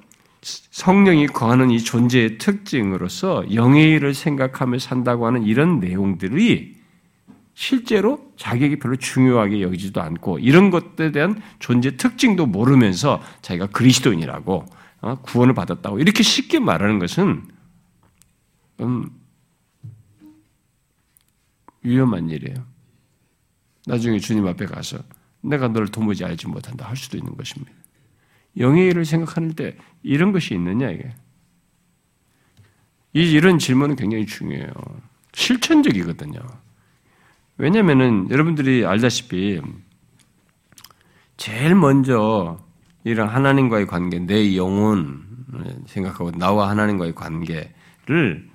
[0.41, 6.81] 성령이 거하는 이 존재의 특징으로서 영의 일을 생각하며 산다고 하는 이런 내용들이
[7.53, 14.65] 실제로 자기에게 별로 중요하게 여기지도 않고 이런 것들에 대한 존재 특징도 모르면서 자기가 그리스도인이라고
[15.01, 17.43] 어, 구원을 받았다고 이렇게 쉽게 말하는 것은
[18.81, 19.09] 음,
[21.83, 22.65] 위험한 일이에요.
[23.85, 24.99] 나중에 주님 앞에 가서
[25.41, 27.71] 내가 너를 도무지 알지 못한다 할 수도 있는 것입니다.
[28.57, 31.13] 영의 일을 생각하는 때 이런 것이 있느냐 이게.
[33.13, 34.71] 이 이런 질문은 굉장히 중요해요.
[35.33, 36.39] 실천적이거든요.
[37.57, 39.61] 왜냐면은 여러분들이 알다시피
[41.37, 42.59] 제일 먼저
[43.03, 45.25] 이런 하나님과의 관계, 내 영혼
[45.87, 48.49] 생각하고 나와 하나님과의 관계를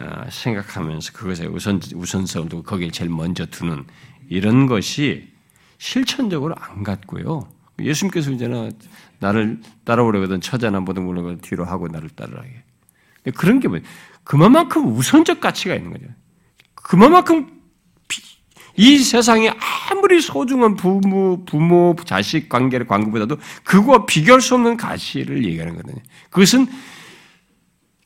[0.00, 3.84] 어, 생각하면서 그것에 우선 우선성도 거기에 제일 먼저 두는
[4.28, 5.32] 이런 것이
[5.78, 7.48] 실천적으로 안 갔고요.
[7.80, 8.72] 예수님께서 이제는
[9.18, 12.62] 나를 따라오려거든 처자나 모든 물건 뒤로 하고 나를 따르라게.
[13.36, 13.84] 그런 게 뭐예요?
[14.24, 16.06] 그만큼 우선적 가치가 있는 거죠.
[16.74, 17.58] 그만큼
[18.76, 19.52] 이 세상에
[19.90, 26.00] 아무리 소중한 부모, 부모, 자식 관계를 관계보다도 그거와 비교할 수 없는 가치를 얘기하는 거거든요.
[26.30, 26.66] 그것은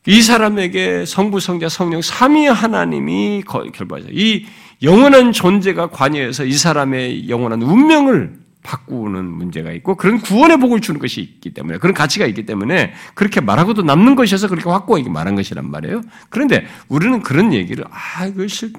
[0.07, 3.45] 이 사람에게 성부, 성자, 성령, 삼위 하나님이
[3.75, 4.09] 결부하죠.
[4.11, 4.47] 이
[4.83, 11.21] 영원한 존재가 관여해서 이 사람의 영원한 운명을 바꾸는 문제가 있고 그런 구원의 복을 주는 것이
[11.21, 16.03] 있기 때문에 그런 가치가 있기 때문에 그렇게 말하고도 남는 것이어서 그렇게 확고하게 말한 것이란 말이에요.
[16.29, 18.73] 그런데 우리는 그런 얘기를 아 이거 실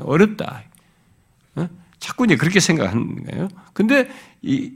[0.00, 0.62] 어렵다.
[1.56, 1.68] 어?
[1.98, 3.48] 자꾸 이제 그렇게 생각하는 거예요.
[3.72, 4.08] 근데
[4.42, 4.72] 이,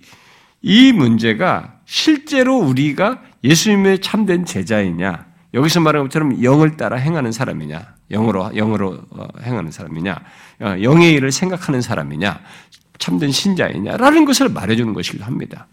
[0.62, 8.50] 이 문제가 실제로 우리가 예수님의 참된 제자이냐, 여기서 말하는 것처럼 영을 따라 행하는 사람이냐, 영으로,
[8.54, 10.16] 영으로 어, 행하는 사람이냐,
[10.60, 12.40] 어, 영의 일을 생각하는 사람이냐,
[12.98, 15.66] 참된 신자이냐라는 것을 말해주는 것이기도 합니다.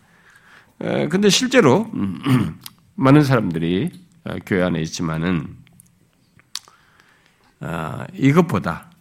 [0.77, 2.59] 근데 실제로, 음,
[2.95, 3.91] 많은 사람들이
[4.25, 5.55] 어, 교회 안에 있지만은
[7.59, 8.91] 아, 이것보다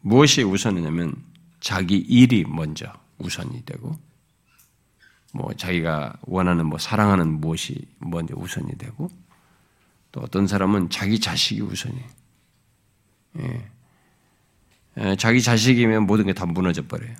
[0.00, 1.14] 무엇이 우선이냐면
[1.60, 3.96] 자기 일이 먼저 우선이 되고
[5.32, 9.08] 뭐 자기가 원하는 뭐 사랑하는 무엇이 먼저 우선이 되고
[10.10, 12.06] 또 어떤 사람은 자기 자식이 우선이에요.
[13.38, 13.70] 예.
[14.98, 17.14] 예, 자기 자식이면 모든 게 다 무너져 버려요.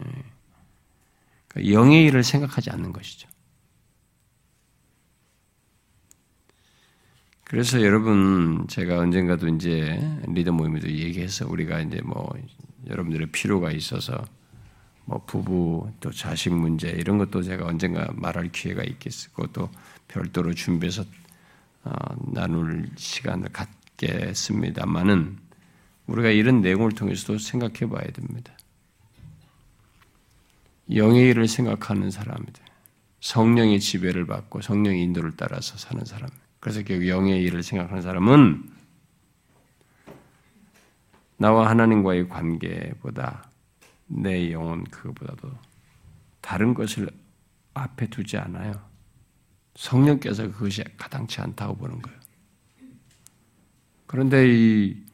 [0.00, 0.24] 예.
[1.48, 3.28] 그러니까 영의 일을 생각하지 않는 것이죠.
[7.44, 12.32] 그래서 여러분 제가 언젠가도 이제 리더 모임에도 얘기해서 우리가 이제 뭐
[12.88, 14.24] 여러분들의 필요가 있어서
[15.04, 19.70] 뭐 부부 또 자식 문제 이런 것도 제가 언젠가 말할 기회가 있겠고 또
[20.08, 21.04] 별도로 준비해서
[21.84, 21.92] 어,
[22.32, 25.38] 나눌 시간을 갖겠습니다만은
[26.06, 28.52] 우리가 이런 내용을 통해서도 생각해 봐야 됩니다.
[30.92, 32.60] 영의 일을 생각하는 사람이다.
[33.20, 36.28] 성령의 지배를 받고 성령의 인도를 따라서 사는 사람.
[36.60, 38.70] 그래서 결국 영의 일을 생각하는 사람은
[41.36, 43.50] 나와 하나님과의 관계보다
[44.06, 45.50] 내 영혼 그것보다도
[46.40, 47.08] 다른 것을
[47.72, 48.80] 앞에 두지 않아요.
[49.74, 52.18] 성령께서 그것이 가당치 않다고 보는 거예요.
[54.06, 55.04] 그런데 이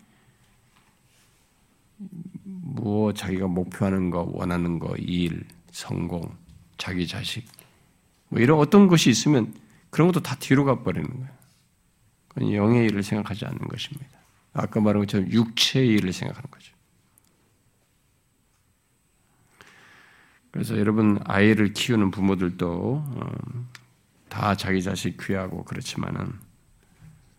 [2.73, 6.37] 뭐 자기가 목표하는 거, 원하는 거, 일, 성공,
[6.77, 7.47] 자기 자식,
[8.29, 9.55] 뭐 이런 어떤 것이 있으면
[9.91, 12.55] 그런 것도 다 뒤로 가버리는 거예요.
[12.57, 14.19] 영의 일을 생각하지 않는 것입니다.
[14.53, 16.73] 아까 말한 것처럼 육체의 일을 생각하는 거죠.
[20.53, 23.33] 그래서 여러분 아이를 키우는 부모들도 어,
[24.29, 26.33] 다 자기 자식 귀하고 그렇지만은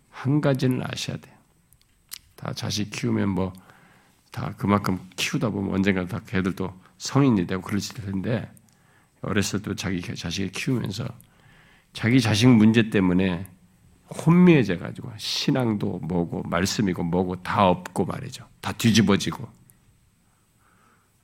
[0.10, 1.36] 한 가지는 아셔야 돼요.
[2.36, 3.54] 다 자식 키우면 뭐
[4.32, 8.48] 다 그만큼 키우다 보면 언젠가 다 걔들도 성인이 되고 그러실 텐데
[9.22, 11.08] 어렸을 때 자기 자식을 키우면서
[11.94, 13.48] 자기 자식 문제 때문에
[14.08, 18.48] 혼미해져 가지고 신앙도 뭐고 말씀이고 뭐고 다 없고 말이죠.
[18.62, 19.50] 다 뒤집어지고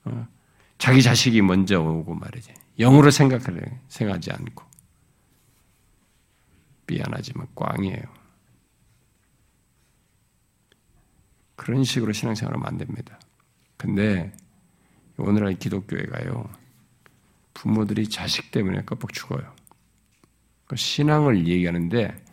[0.06, 0.28] 어?
[0.78, 2.52] 자기 자식이 먼저 오고 말이지.
[2.80, 4.64] 영으로 생각을 생각하지 않고
[6.88, 8.02] 미안하지만 꽝이에요.
[11.54, 13.20] 그런 식으로 신앙생활하면 안 됩니다.
[13.76, 14.32] 근데
[15.18, 16.48] 오늘날 기독교회가요.
[17.54, 19.54] 부모들이 자식 때문에 껍벅 죽어요.
[20.66, 22.24] 그 신앙을 얘기하는데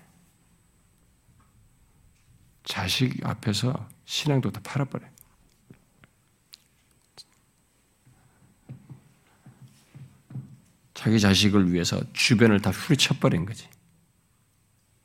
[2.64, 5.10] 자식 앞에서 신앙도 다 팔아버려요.
[10.94, 13.68] 자기 자식을 위해서 주변을 다 후리쳐버린 거지.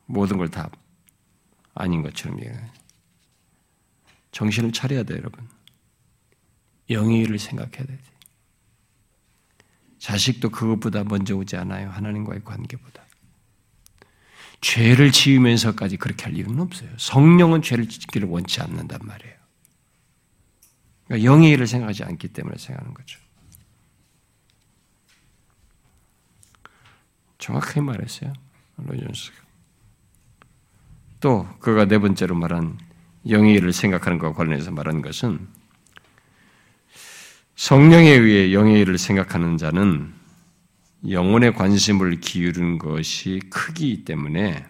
[0.07, 0.71] 모든 걸 다
[1.75, 2.71] 아닌 것처럼 얘기해.
[4.33, 5.49] 정신을 차려야 돼, 여러분.
[6.91, 8.03] 영의 일을 생각해야 되지.
[9.99, 11.91] 자식도 그것보다 먼저 오지 않아요.
[11.91, 13.05] 하나님과의 관계보다.
[14.61, 16.91] 죄를 지으면서까지 그렇게 할 이유는 없어요.
[16.99, 19.35] 성령은 죄를 짓기를 원치 않는단 말이에요.
[21.07, 23.19] 그러니까 영의 일을 생각하지 않기 때문에 생각하는 거죠.
[27.39, 28.33] 정확하게 말했어요.
[28.77, 29.37] 로이존스가.
[31.21, 32.79] 또 그가 네 번째로 말한
[33.29, 35.49] 영의 일을 생각하는 것과 관련해서 말한 것은
[37.65, 40.15] 성령에 의해 영의 일을 생각하는 자는
[41.07, 44.65] 영혼의 관심을 기울이는 것이 크기 때문에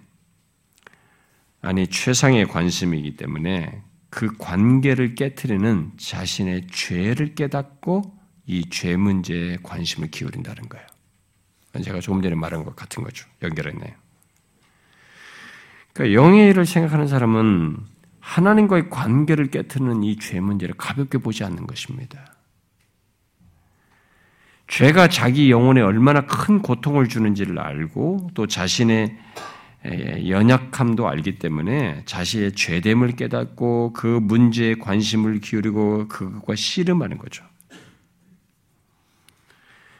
[1.62, 10.68] 아니 최상의 관심이기 때문에 그 관계를 깨뜨리는 자신의 죄를 깨닫고 이 죄 문제에 관심을 기울인다는
[10.68, 10.84] 거예요.
[11.84, 13.24] 제가 조금 전에 말한 것 같은 거죠.
[13.40, 13.94] 연결했네요.
[15.92, 17.76] 그러니까 영의 일을 생각하는 사람은
[18.18, 22.34] 하나님과의 관계를 깨트는 이 죄 문제를 가볍게 보지 않는 것입니다.
[24.70, 29.16] 죄가 자기 영혼에 얼마나 큰 고통을 주는지를 알고 또 자신의
[30.28, 37.44] 연약함도 알기 때문에 자신의 죄됨을 깨닫고 그 문제에 관심을 기울이고 그것과 씨름하는 거죠.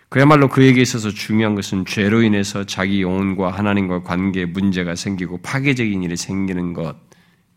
[0.08, 6.16] 그야말로 그에게 있어서 중요한 것은 죄로 인해서 자기 영혼과 하나님과 관계에 문제가 생기고 파괴적인 일이
[6.16, 6.96] 생기는 것.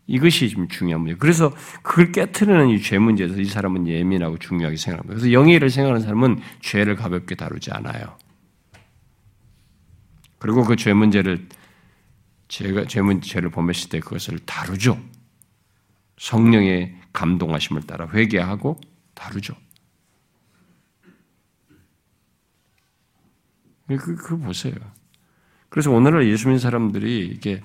[0.06, 1.16] 이것이 좀 중요한 문제.
[1.16, 1.50] 그래서
[1.82, 5.14] 그걸 깨트리는 이 죄 문제에서 이 사람은 예민하고 중요하게 생각합니다.
[5.14, 8.18] 그래서 영예를 생각하는 사람은 죄를 가볍게 다루지 않아요.
[10.38, 11.48] 그리고 그 죄 문제를
[12.48, 15.00] 죄가 죄 문제를 범했을 때 그것을 다루죠.
[16.18, 18.80] 성령의 감동하심을 따라 회개하고
[19.14, 19.54] 다루죠.
[23.86, 24.74] 그, 그 보세요.
[25.68, 27.62] 그래서 오늘날 예수 믿는 사람들이 이게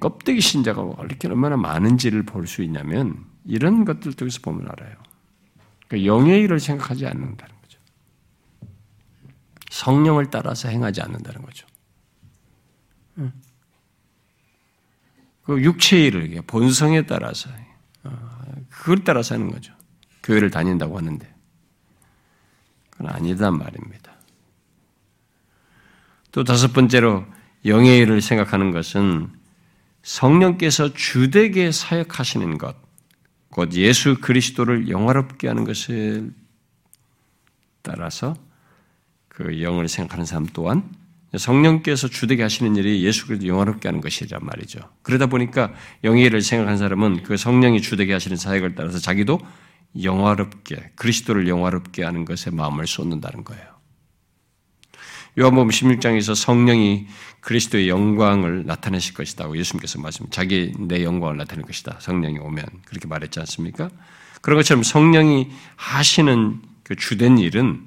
[0.00, 4.96] 껍데기 신자가 이렇게 얼마나 많은지를 볼 수 있냐면 이런 것들 통해서 보면 알아요.
[5.88, 7.78] 그러니까 영의 일을 생각하지 않는다는 거죠.
[9.70, 11.66] 성령을 따라서 행하지 않는다는 거죠.
[15.42, 17.50] 그 육체의 일을 본성에 따라서
[18.04, 19.74] 어, 그걸 따라서 하는 거죠.
[20.22, 21.34] 교회를 다닌다고 하는데
[22.90, 24.12] 그건 아니단 말입니다.
[26.30, 27.26] 또 다섯 번째로
[27.64, 29.30] 영의 일을 생각하는 것은
[30.02, 32.76] 성령께서 주되게 사역하시는 것,
[33.50, 36.32] 곧 예수 그리스도를 영화롭게 하는 것을
[37.82, 38.34] 따라서
[39.28, 40.90] 그 영을 생각하는 사람 또한
[41.36, 44.80] 성령께서 주되게 하시는 일이 예수 그리스도 영화롭게 하는 것이란 말이죠.
[45.02, 45.72] 그러다 보니까
[46.04, 49.38] 영의 일을 생각하는 사람은 그 성령이 주되게 하시는 사역을 따라서 자기도
[50.02, 53.71] 영화롭게 그리스도를 영화롭게 하는 것에 마음을 쏟는다는 거예요.
[55.38, 57.06] 요한복음 16장에서 성령이
[57.40, 61.96] 그리스도의 영광을 나타내실 것이다고 예수님께서 말씀, 자기 내 영광을 나타낼 것이다.
[62.00, 63.90] 성령이 오면 그렇게 말했지 않습니까?
[64.42, 67.82] 그런 것처럼 성령이 하시는 그 주된 일은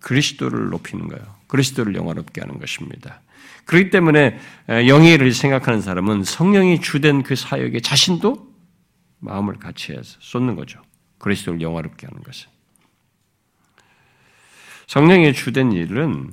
[0.00, 1.24] 그리스도를 높이는 거예요.
[1.48, 3.20] 그리스도를 영화롭게 하는 것입니다.
[3.64, 8.48] 그렇기 때문에 영예를 생각하는 사람은 성령이 주된 그 사역에 자신도
[9.18, 10.80] 마음을 같이 해서 쏟는 거죠.
[11.18, 12.48] 그리스도를 영화롭게 하는 것을.
[14.86, 16.32] 성령의 주된 일은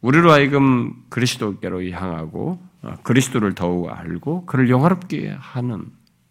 [0.00, 5.86] 우리로 하여금 그리스도께로 향하고 어, 그리스도를 더욱 알고 그를 영화롭게 하는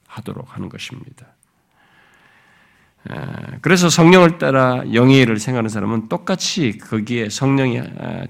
[0.07, 1.27] 하도록 하는 것입니다.
[3.61, 7.81] 그래서 성령을 따라 영의 일을 생각하는 사람은 똑같이 거기에 성령이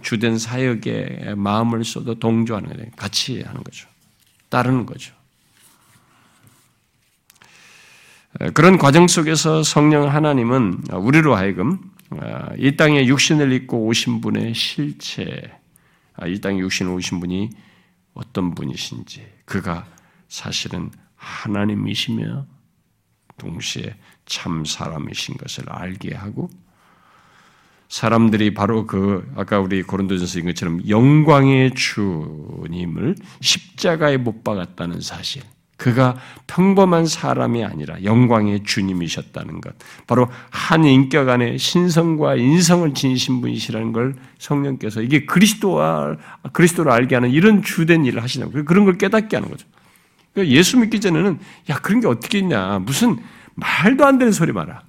[0.03, 2.91] 주된 사역에 마음을 쏟아 동조하는 거예요.
[2.95, 3.87] 같이 하는 거죠.
[4.49, 5.15] 따르는 거죠.
[8.53, 11.96] 그런 과정 속에서 성령 하나님은 우리로 하여금 아,
[12.57, 15.51] 이 땅에 육신을 입고 오신 분의 실체,
[16.15, 17.49] 아, 이 땅에 육신을 오신 분이
[18.13, 19.85] 어떤 분이신지, 그가
[20.27, 22.45] 사실은 하나님이시며
[23.37, 23.95] 동시에
[24.25, 26.49] 참 사람이신 것을 알게 하고
[27.89, 35.43] 사람들이 바로 그 아까 우리 고린도전서 인 것처럼 영광의 주님을 십자가에 못 박았다는 사실,
[35.77, 36.17] 그가
[36.47, 39.73] 평범한 사람이 아니라 영광의 주님이셨다는 것.
[40.07, 46.17] 바로 한 인격 안에 신성과 인성을 지니신 분이시라는 걸 성령께서 이게 그리스도와
[46.51, 49.67] 그리스도를 알게 하는 이런 주된 일을 하시냐고 그런 걸 깨닫게 하는 거죠.
[50.33, 53.17] 그러니까 예수 믿기 전에는 야 그런 게 어떻게 있냐 무슨
[53.53, 54.81] 말도 안 되는 소리 마라.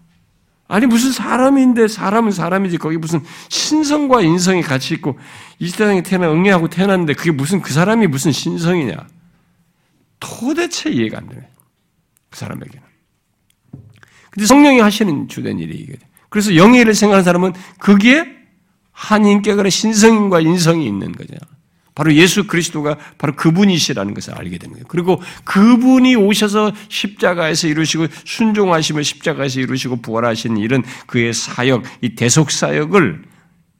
[0.68, 5.18] 아니 무슨 사람인데 사람은 사람이지 거기 무슨 신성과 인성이 같이 있고
[5.58, 9.17] 이 세상에 태어나 응애하고 태어났는데 그게 무슨 그 사람이 무슨 신성이냐?
[10.20, 11.48] 도대체 이해가 안 되네.
[12.30, 12.86] 그 사람에게는.
[14.30, 15.94] 근데 성령이 하시는 주된 일이 이게.
[16.28, 18.36] 그래서 일을 생각하는 사람은 그게
[18.92, 21.34] 한 인격의 신성과 인성이 있는 거죠.
[21.94, 24.84] 바로 예수 그리스도가 바로 그분이시라는 것을 알게 되는 거예요.
[24.86, 33.24] 그리고 그분이 오셔서 십자가에서 이루시고 순종하시며 십자가에서 이루시고 부활하신 이런 그의 사역, 이 대속 사역을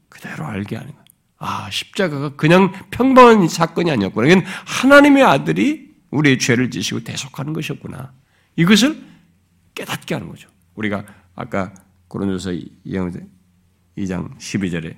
[0.09, 1.05] 그대로 알게 하는 거예요.
[1.39, 4.43] 아, 십자가가 그냥 평범한 사건이 아니었구나.
[4.67, 8.13] 하나님의 아들이 우리의 죄를 지시고 대속하는 것이었구나.
[8.57, 9.03] 이것을
[9.75, 10.49] 깨닫게 하는 거죠.
[10.75, 11.05] 우리가
[11.35, 11.75] 아까
[12.09, 12.51] 고린도서
[12.85, 13.29] 2장
[13.97, 14.97] 12절에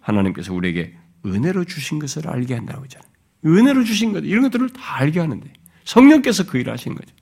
[0.00, 3.10] 하나님께서 우리에게 은혜로 주신 것을 알게 한다고 했잖아요.
[3.44, 5.52] 은혜로 주신 것, 이런 것들을 다 알게 하는데
[5.84, 7.14] 성령께서 그 일을 하신 거죠.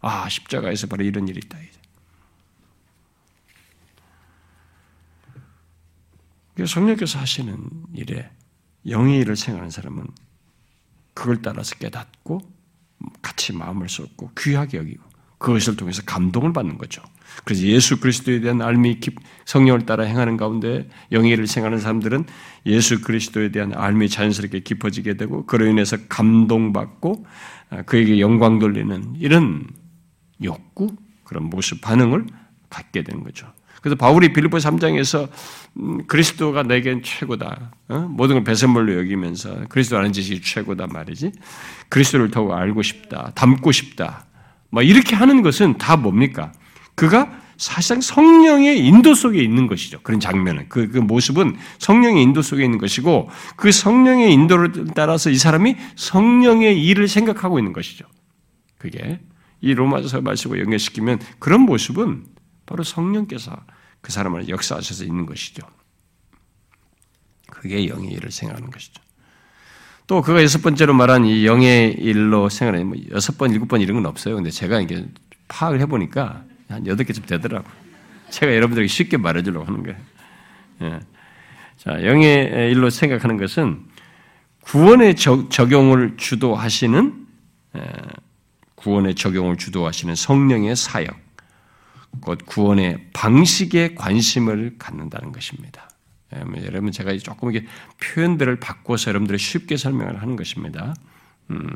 [0.00, 1.58] 아, 십자가에서 바로 이런 일이 있다.
[6.66, 8.30] 성령께서 하시는 일에
[8.88, 10.06] 영의 일을 생각하는 사람은
[11.14, 12.53] 그걸 따라서 깨닫고
[13.22, 15.02] 같이 마음을 쏟고 귀하게 여기고
[15.38, 17.02] 그것을 통해서 감동을 받는 거죠.
[17.44, 19.00] 그래서 예수 그리스도에 대한 알미
[19.44, 22.24] 성령을 따라 행하는 가운데 영예를 생각하는 사람들은
[22.66, 27.26] 예수 그리스도에 대한 알미 자연스럽게 깊어지게 되고 그로 인해서 감동받고
[27.70, 29.66] 아, 그에게 영광 돌리는 이런
[30.42, 30.94] 욕구
[31.24, 32.26] 그런 모습 반응을
[32.70, 33.52] 갖게 되는 거죠.
[33.84, 35.28] 그래서 바울이 빌립보 3장에서
[35.76, 37.72] 음, 그리스도가 내겐 최고다.
[37.88, 37.98] 어?
[38.08, 41.32] 모든 걸 배설물로 여기면서 그리스도 아는 지식이 최고다 말이지.
[41.90, 43.32] 그리스도를 더욱 알고 싶다.
[43.34, 44.24] 닮고 싶다.
[44.70, 46.50] 뭐 이렇게 하는 것은 다 뭡니까?
[46.94, 50.00] 그가 사실상 성령의 인도 속에 있는 것이죠.
[50.02, 50.64] 그런 장면은.
[50.70, 56.82] 그, 그 모습은 성령의 인도 속에 있는 것이고 그 성령의 인도를 따라서 이 사람이 성령의
[56.82, 58.06] 일을 생각하고 있는 것이죠.
[58.78, 59.20] 그게
[59.60, 62.32] 이 로마서 말씀과 연결시키면 그런 모습은
[62.66, 63.56] 바로 성령께서
[64.00, 65.66] 그 사람을 역사하셔서 있는 것이죠.
[67.50, 69.02] 그게 영의 일을 생각하는 것이죠.
[70.06, 73.96] 또 그가 여섯 번째로 말한 이 영의 일로 생각하는 뭐 여섯 번, 일곱 번 이런
[73.96, 74.34] 건 없어요.
[74.34, 75.06] 근데 제가 이게
[75.48, 77.68] 파악을 해보니까 한 여덟 개쯤 되더라고.
[78.30, 79.98] 제가 여러분들에게 쉽게 말해주려고 하는 거예요.
[80.82, 81.00] 예.
[81.78, 83.84] 자, 영의 일로 생각하는 것은
[84.62, 87.26] 구원의 적 용을 주도하시는
[87.76, 87.92] 예,
[88.74, 91.16] 구원의 적용을 주도하시는 성령의 사역,
[92.20, 95.88] 곧 구원의 방식에 관심을 갖는다는 것입니다.
[96.36, 97.66] 예, 뭐 여러분 제가 조금 이게
[98.02, 100.94] 표현들을 바꿔서 여러분들이 쉽게 설명을 하는 것입니다.
[101.50, 101.68] 음,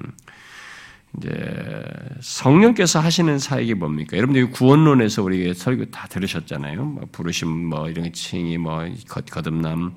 [1.17, 1.85] 이제
[2.21, 4.17] 성령께서 하시는 사역이 뭡니까?
[4.17, 6.85] 여러분들 구원론에서 우리 설교 다 들으셨잖아요.
[6.85, 9.95] 뭐 부르심 뭐 이런 칭이 뭐 거듭남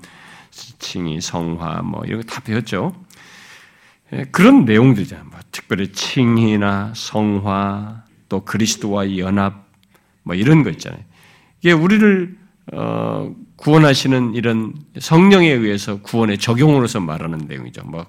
[0.50, 2.94] 칭이 성화 뭐 이런 거 다 배웠죠.
[4.12, 5.26] 예, 그런 내용들이잖아요.
[5.28, 9.61] 뭐 특별히 칭이나 성화 또 그리스도와 연합
[10.22, 11.02] 뭐 이런 거 있잖아요.
[11.60, 12.36] 이게 우리를
[12.72, 17.82] 어, 구원하시는 이런 성령에 의해서 구원의 적용으로서 말하는 내용이죠.
[17.84, 18.06] 뭐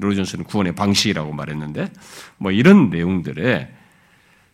[0.00, 1.92] 로존스는 구원의 방식이라고 말했는데
[2.38, 3.72] 뭐 이런 내용들에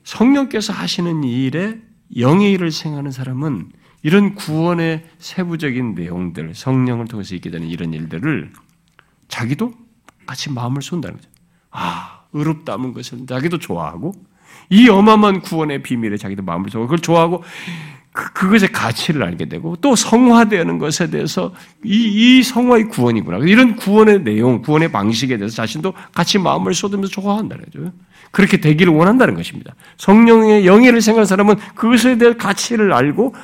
[0.05, 1.81] 성령께서 하시는 일에
[2.17, 3.71] 영의 일을 생각하는 사람은
[4.03, 8.53] 이런 구원의 세부적인 내용들, 성령을 통해서 있게 되는 이런 일들을
[9.29, 9.73] 자기도
[10.27, 11.31] 같이 마음을 쏜다는 거죠.
[11.71, 14.13] 아, 의롭다는 것을 자기도 좋아하고
[14.73, 17.45] 이 어마어마한 구원의 비밀에 자기도 마음을 쏘고 그걸 좋아하고
[18.11, 21.53] 그, 그것의 가치를 알게 되고 또 성화되는 것에 대해서
[21.85, 23.39] 이, 이 성화의 구원이구나.
[23.39, 27.93] 이런 구원의 내용, 구원의 방식에 대해서 자신도 같이 마음을 쏟으면서 좋아한다는 거죠.
[28.31, 29.75] 그렇게 되기를 원한다는 것입니다.
[29.99, 33.35] 성령의 영예를 생각하는 사람은 그것에 대한 가치를 알고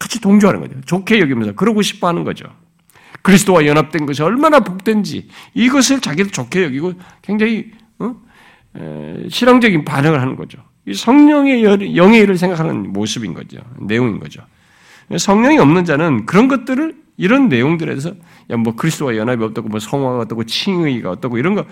[0.00, 0.74] 같이 동조하는 거죠.
[0.84, 2.46] 좋게 여기면서 그러고 싶어 하는 거죠.
[3.22, 7.70] 그리스도와 연합된 것이 얼마나 복된지 이것을 자기도 좋게 여기고 굉장히
[8.00, 8.16] 어?
[8.76, 10.58] 에, 실용적인 반응을 하는 거죠.
[10.92, 11.64] 성령의
[11.96, 13.58] 영의 일을 생각하는 모습인 거죠.
[13.78, 14.42] 내용인 거죠.
[15.16, 18.14] 성령이 없는 자는 그런 것들을 이런 내용들에 대해서
[18.50, 21.64] 야 뭐 그리스도와 연합이 어떻고 뭐 성화가 어떻고 칭의가 어떻고 이런 거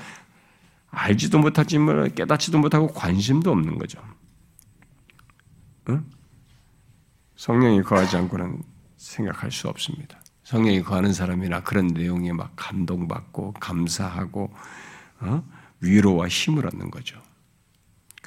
[0.90, 4.00] 알지도 못하지만 깨닫지도 못하고 관심도 없는 거죠.
[5.88, 6.04] 응?
[7.36, 8.62] 성령이 거하지 않고는
[8.96, 10.20] 생각할 수 없습니다.
[10.44, 14.52] 성령이 거하는 사람이나 그런 내용에 막 감동받고 감사하고
[15.20, 15.42] 어?
[15.80, 17.20] 위로와 힘을 얻는 거죠.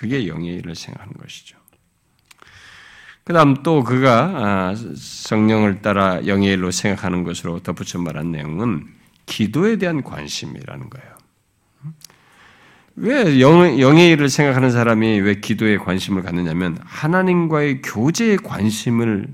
[0.04, 1.58] 그게 일을 생각하는 것이죠.
[3.24, 8.86] 그 다음 또 그가 아, 성령을 따라 영의 일로 생각하는 것으로 덧붙여 말한 내용은
[9.26, 11.14] 기도에 대한 관심이라는 거예요.
[12.97, 19.34] 왜 영, 의 일을 생각하는 사람이 왜 기도에 관심을 갖느냐면 하나님과의 교제에 관심을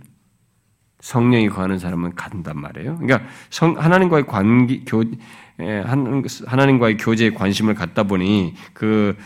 [1.00, 3.00] 성령이 거하는 사람은 갖는단 말이에요.
[3.00, 5.18] 그러니까 성, 하나님과의 관계, 교, 예,
[5.60, 9.18] 하나님과의 교제에 관심을 갖다 보니 그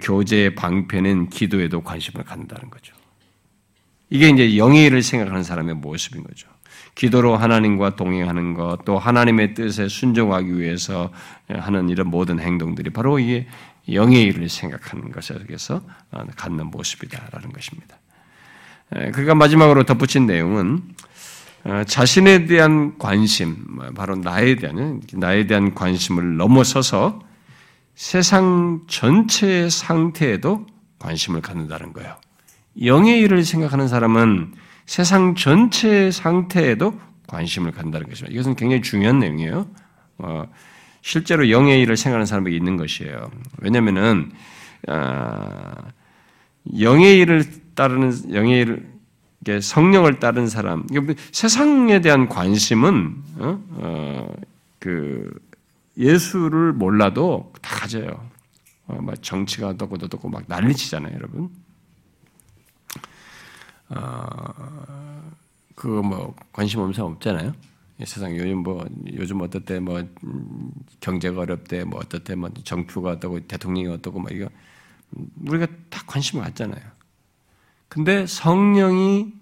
[0.00, 2.94] 교제의 방패는 기도에도 관심을 갖는다는 거죠.
[4.10, 6.48] 이게 이제 일을 생각하는 사람의 모습인 거죠.
[6.94, 11.10] 기도로 하나님과 동행하는 것, 또 하나님의 뜻에 순종하기 위해서
[11.48, 13.46] 하는 이런 모든 행동들이 바로 이게
[13.86, 15.82] 일을 생각하는 것에서
[16.36, 17.98] 갖는 모습이다라는 것입니다.
[19.12, 20.84] 그가 마지막으로 덧붙인 내용은 어,
[21.86, 23.56] 자신에 대한 관심,
[23.94, 27.20] 바로 나에 대한 나에 대한 관심을 넘어서서
[27.94, 30.66] 세상 전체의 상태에도
[30.98, 32.16] 관심을 갖는다는 거예요.
[32.84, 34.54] 영의 일을 생각하는 사람은
[34.84, 36.98] 세상 전체의 상태에도
[37.28, 38.32] 관심을 갖는다는 것입니다.
[38.34, 39.66] 이것은 굉장히 중요한 내용이에요.
[40.18, 40.44] 어,
[41.00, 43.30] 실제로 영의 일을 생각하는 사람이 있는 것이에요.
[43.60, 44.32] 왜냐하면은
[44.88, 45.72] 어,
[46.78, 47.44] 영의 일을
[47.74, 48.93] 따르는 영의 일을
[49.60, 50.86] 성령을 따른 사람,
[51.32, 53.64] 세상에 대한 관심은 어?
[53.70, 54.34] 어,
[54.78, 55.30] 그
[55.96, 58.28] 예수를 몰라도 다 가져요.
[58.86, 61.50] 어, 막 정치가 어떻고 어떻고 막 난리치잖아요, 여러분.
[63.88, 65.32] 어,
[65.74, 67.52] 그거 뭐 관심 없는 사람 없잖아요.
[68.04, 68.84] 세상 요즘 뭐
[69.14, 74.48] 요즘 어떻대 뭐 음, 경제가 어렵대 뭐 어떻대 뭐 정표가 어떻고 대통령이 어떻고 뭐 이거
[75.46, 76.82] 우리가 다 관심을 갖잖아요.
[77.94, 79.32] 근데 성령이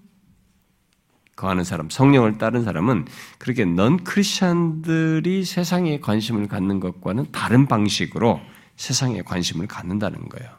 [1.36, 3.06] 거하는 사람, 성령을 따른 사람은
[3.38, 8.42] 그렇게 넌 크리스천들이 세상에 관심을 갖는 것과는 다른 방식으로
[8.76, 10.50] 세상에 관심을 갖는다는 거예요.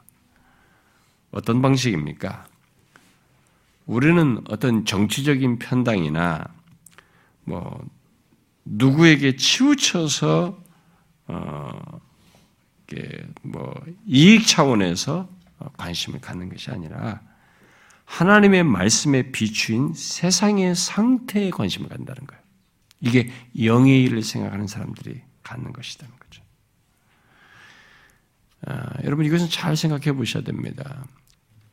[1.30, 2.48] 어떤 방식입니까?
[3.86, 6.46] 우리는 어떤 정치적인 편당이나
[7.44, 7.80] 뭐
[8.66, 10.58] 누구에게 치우쳐서
[11.28, 12.02] 어,
[13.44, 13.72] 뭐
[14.08, 15.30] 이익 차원에서
[15.78, 17.22] 관심을 갖는 것이 아니라
[18.06, 22.44] 하나님의 말씀에 비추인 세상의 상태에 관심을 갖는다는 거예요.
[23.02, 23.32] 이게
[23.64, 26.44] 영의 일을 생각하는 사람들이 갖는 것이라는 거죠.
[28.66, 31.06] 아, 여러분 이것은 잘 생각해 보셔야 됩니다.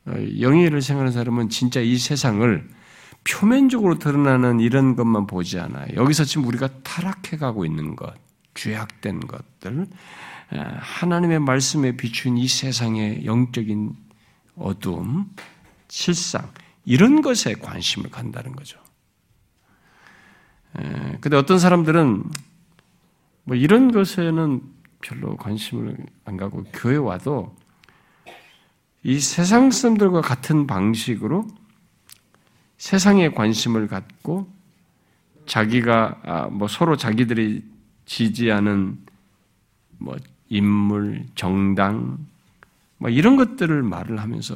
[0.05, 2.69] 어, 영의 일을 생각하는 사람은 진짜 이 세상을
[3.23, 5.87] 표면적으로 드러나는 이런 것만 보지 않아요.
[5.95, 8.13] 여기서 지금 우리가 타락해 가고 있는 것,
[8.55, 9.87] 죄악된 것들,
[10.49, 13.93] 아, 하나님의 말씀에 비춘 이 세상의 영적인
[14.55, 15.29] 어두움,
[15.91, 16.49] 실상
[16.85, 18.79] 이런 것에 관심을 간다는 거죠.
[21.19, 22.23] 근데 어떤 사람들은
[23.43, 24.61] 뭐 이런 것에는
[25.01, 27.53] 별로 관심을 안 가고 교회 와도
[29.03, 31.45] 이 세상 사람들과 같은 방식으로
[32.77, 34.49] 세상에 관심을 갖고
[35.45, 37.65] 자기가 아, 뭐 서로 자기들이
[38.05, 38.97] 지지하는
[39.97, 40.15] 뭐
[40.47, 42.17] 인물, 정당,
[42.97, 44.55] 뭐 이런 것들을 말을 하면서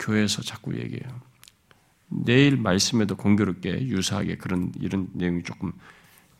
[0.00, 1.20] 교회에서 자꾸 얘기해요.
[2.08, 5.72] 내일 말씀에도 공교롭게 유사하게 그런 이런 내용이 조금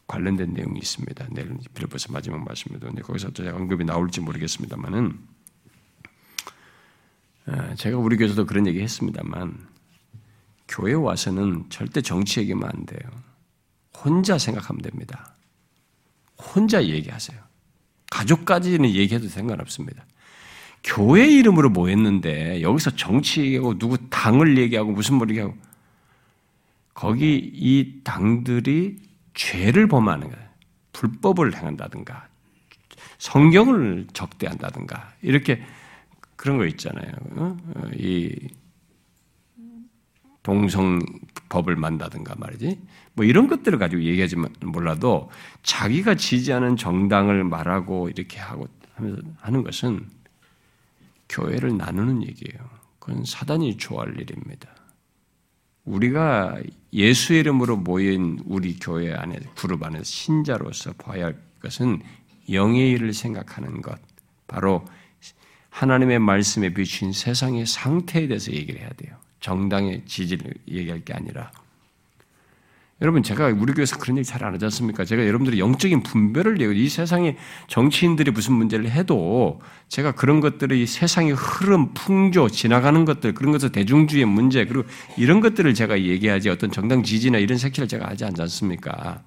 [0.08, 1.28] 관련된 내용이 있습니다.
[1.30, 5.16] 내일 빌립보서 마지막 말씀에도 근데 거기서 제가 언급이 나올지 모르겠습니다만은
[7.46, 9.68] 아, 제가 우리 교회에서도 그런 얘기 했습니다만
[10.66, 13.00] 교회 와서는 절대 정치 얘기하면 안 돼요.
[13.96, 15.36] 혼자 생각하면 됩니다.
[16.36, 17.38] 혼자 얘기하세요.
[18.10, 20.04] 가족까지는 얘기해도 상관없습니다.
[20.82, 25.54] 교회 이름으로 모였는데 여기서 정치 얘기하고 누구 당을 얘기하고 무슨 뭐 얘기하고
[26.94, 28.98] 거기 이 당들이
[29.34, 30.48] 죄를 범하는 거예요.
[30.92, 32.28] 불법을 행한다든가
[33.18, 35.62] 성경을 적대한다든가 이렇게
[36.36, 37.12] 그런 거 있잖아요.
[37.36, 37.56] 어?
[37.94, 38.34] 이
[40.42, 41.00] 동성
[41.50, 42.80] 법을 만다든가 말이지.
[43.14, 45.30] 뭐 이런 것들을 가지고 얘기하지 몰라도
[45.62, 48.66] 자기가 지지하는 정당을 말하고 이렇게 하고
[49.40, 50.06] 하는 것은
[51.30, 52.68] 교회를 나누는 얘기예요.
[52.98, 54.68] 그건 사단이 좋아할 일입니다.
[55.84, 56.60] 우리가
[56.92, 62.02] 예수 이름으로 모인 우리 교회 안에 그룹 안에 신자로서 봐야 할 것은
[62.50, 63.98] 영의 일을 생각하는 것,
[64.46, 64.84] 바로
[65.70, 69.16] 하나님의 말씀에 비춘 세상의 상태에 대해서 얘기를 해야 돼요.
[69.40, 71.50] 정당의 지지를 얘기할 게 아니라
[73.02, 75.04] 여러분 제가 우리 교회에서 그런 얘기 잘 안 하지 않습니까?
[75.04, 76.72] 제가 여러분들이 영적인 분별을 얘기해요.
[76.72, 77.36] 이 세상에
[77.66, 83.70] 정치인들이 무슨 문제를 해도 제가 그런 것들을 이 세상의 흐름, 풍조, 지나가는 것들 그런 것을
[83.72, 88.40] 대중주의 문제 그리고 이런 것들을 제가 얘기하지 어떤 정당 지지나 이런 색채를 제가 하지 않지
[88.42, 89.22] 않습니까?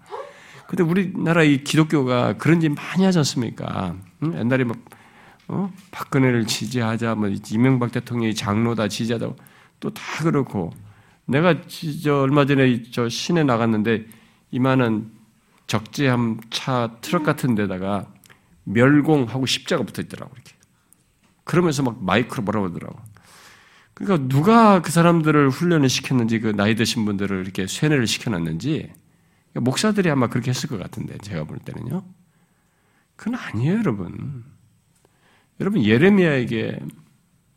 [0.68, 3.96] 근데 우리나라 이 기독교가 그런 짓 많이 하지 않습니까?
[4.24, 4.40] 응?
[4.40, 4.78] 옛날에 막
[5.48, 5.72] 어?
[5.92, 9.34] 박근혜를 지지하자, 뭐 이명박 대통령이 장로다 지지하다
[9.80, 10.72] 또 다 그렇고
[11.26, 11.62] 내가
[12.04, 14.06] 저 얼마 전에 저 시내 나갔는데
[14.52, 15.12] 이만한
[15.68, 18.12] 적재함 차 트럭 같은 데다가
[18.66, 20.54] 멸공하고 십자가 붙어 있더라고 이렇게.
[21.44, 23.00] 그러면서 막 마이크로 뭐라고 하더라고.
[23.94, 28.92] 그러니까 누가 그 사람들을 훈련을 시켰는지 그 나이 드신 분들을 이렇게 쇠뇌를 시켜놨는지
[29.56, 32.04] 목사들이 아마 그렇게 했을 것 같은데 제가 볼 때는요.
[33.16, 34.44] 그건 아니에요, 여러분.
[35.60, 36.80] 여러분 예레미야에게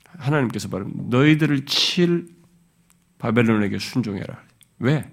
[0.04, 2.35] 하나님께서 바로 너희들을 칠
[3.18, 4.42] 바벨론에게 순종해라.
[4.78, 5.10] 왜?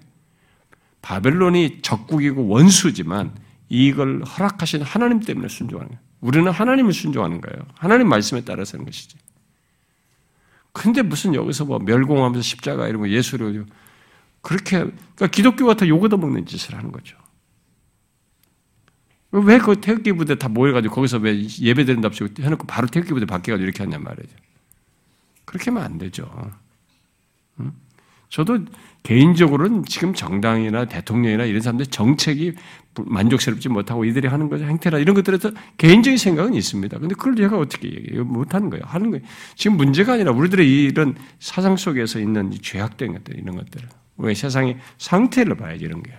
[1.02, 3.34] 바벨론이 적국이고 원수지만
[3.68, 6.04] 이걸 허락하신 하나님 때문에 순종하는 거예요.
[6.20, 7.66] 우리는 하나님을 순종하는 거예요.
[7.74, 9.16] 하나님 말씀에 따라서 하는 것이지.
[10.72, 13.66] 근데 무슨 여기서 뭐 멸공하면서 십자가 이러고 예수를
[14.40, 17.16] 그렇게 그러니까 기독교 같은 요거도 먹는 짓을 하는 거죠.
[19.30, 23.64] 왜 그 태극기 부대 다 모여가지고 거기서 왜 예배 드린답시고 해놓고 바로 태극기 부대 바뀌어가지고
[23.64, 24.36] 이렇게 하냔 말이죠.
[25.44, 26.52] 그렇게 하면 안 되죠.
[27.60, 27.72] 응?
[28.34, 28.64] 저도
[29.04, 32.54] 개인적으로는 지금 정당이나 대통령이나 이런 사람들 정책이
[32.96, 36.98] 만족스럽지 못하고 이들이 하는 것 행태나 이런 것들에서 개인적인 생각은 있습니다.
[36.98, 38.24] 근데 그걸 제가 어떻게 얘기해요?
[38.24, 38.82] 못하는 거예요.
[38.86, 39.24] 하는 거예요.
[39.54, 43.82] 지금 문제가 아니라 우리들의 이런 사상 속에서 있는 죄악된 것들, 이런 것들.
[44.16, 46.10] 왜 세상의 상태를 봐야지, 이런 게.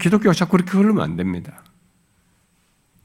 [0.00, 1.62] 기독교가 자꾸 그렇게 흐르면 안 됩니다.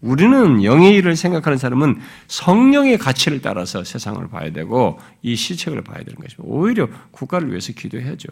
[0.02, 6.16] 우리는 영의 일을 생각하는 사람은 성령의 가치를 따라서 세상을 봐야 되고 이 시책을 봐야 되는
[6.16, 6.44] 것입니다.
[6.44, 8.30] 오히려 국가를 위해서 기도해야죠.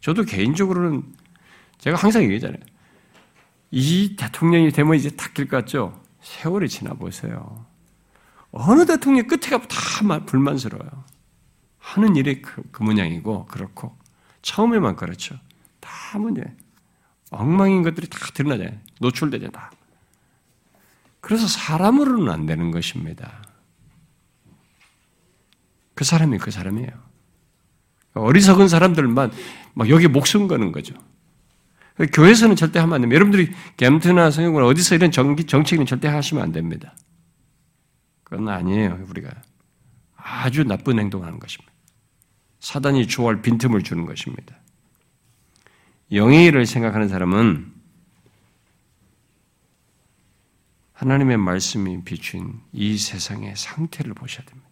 [0.00, 1.02] 저도 개인적으로는
[1.78, 2.60] 제가 항상 얘기하잖아요.
[3.70, 6.00] 이 대통령이 되면 이제 탁길 것 같죠?
[6.22, 7.66] 세월이 지나 보세요.
[8.50, 11.04] 어느 대통령 끝에 가면 다 불만스러워요.
[11.78, 13.96] 하는 일이 그, 그 모양이고 그렇고
[14.40, 15.36] 처음에만 그렇죠.
[15.80, 16.42] 다 문제.
[17.30, 18.78] 엉망인 것들이 다 드러나잖아요.
[19.00, 19.50] 노출되잖아요.
[19.50, 19.70] 다.
[21.20, 23.42] 그래서 사람으로는 안 되는 것입니다.
[25.94, 26.90] 그 사람이 그 사람이에요.
[28.14, 29.32] 어리석은 사람들만
[29.74, 30.94] 막 여기 목숨 거는 거죠.
[32.12, 33.16] 교회에서는 절대 하면 안 됩니다.
[33.16, 36.94] 여러분들이 겜트나 성경을 어디서 이런 정기, 정책은 절대 하시면 안 됩니다.
[38.22, 39.30] 그건 아니에요, 우리가.
[40.14, 41.72] 아주 나쁜 행동하는 것입니다.
[42.60, 44.56] 사단이 좋아할 빈틈을 주는 것입니다.
[46.12, 47.72] 영의 일을 생각하는 사람은
[50.98, 54.68] 하나님의 말씀이 비춘 이 세상의 상태를 보셔야 됩니다.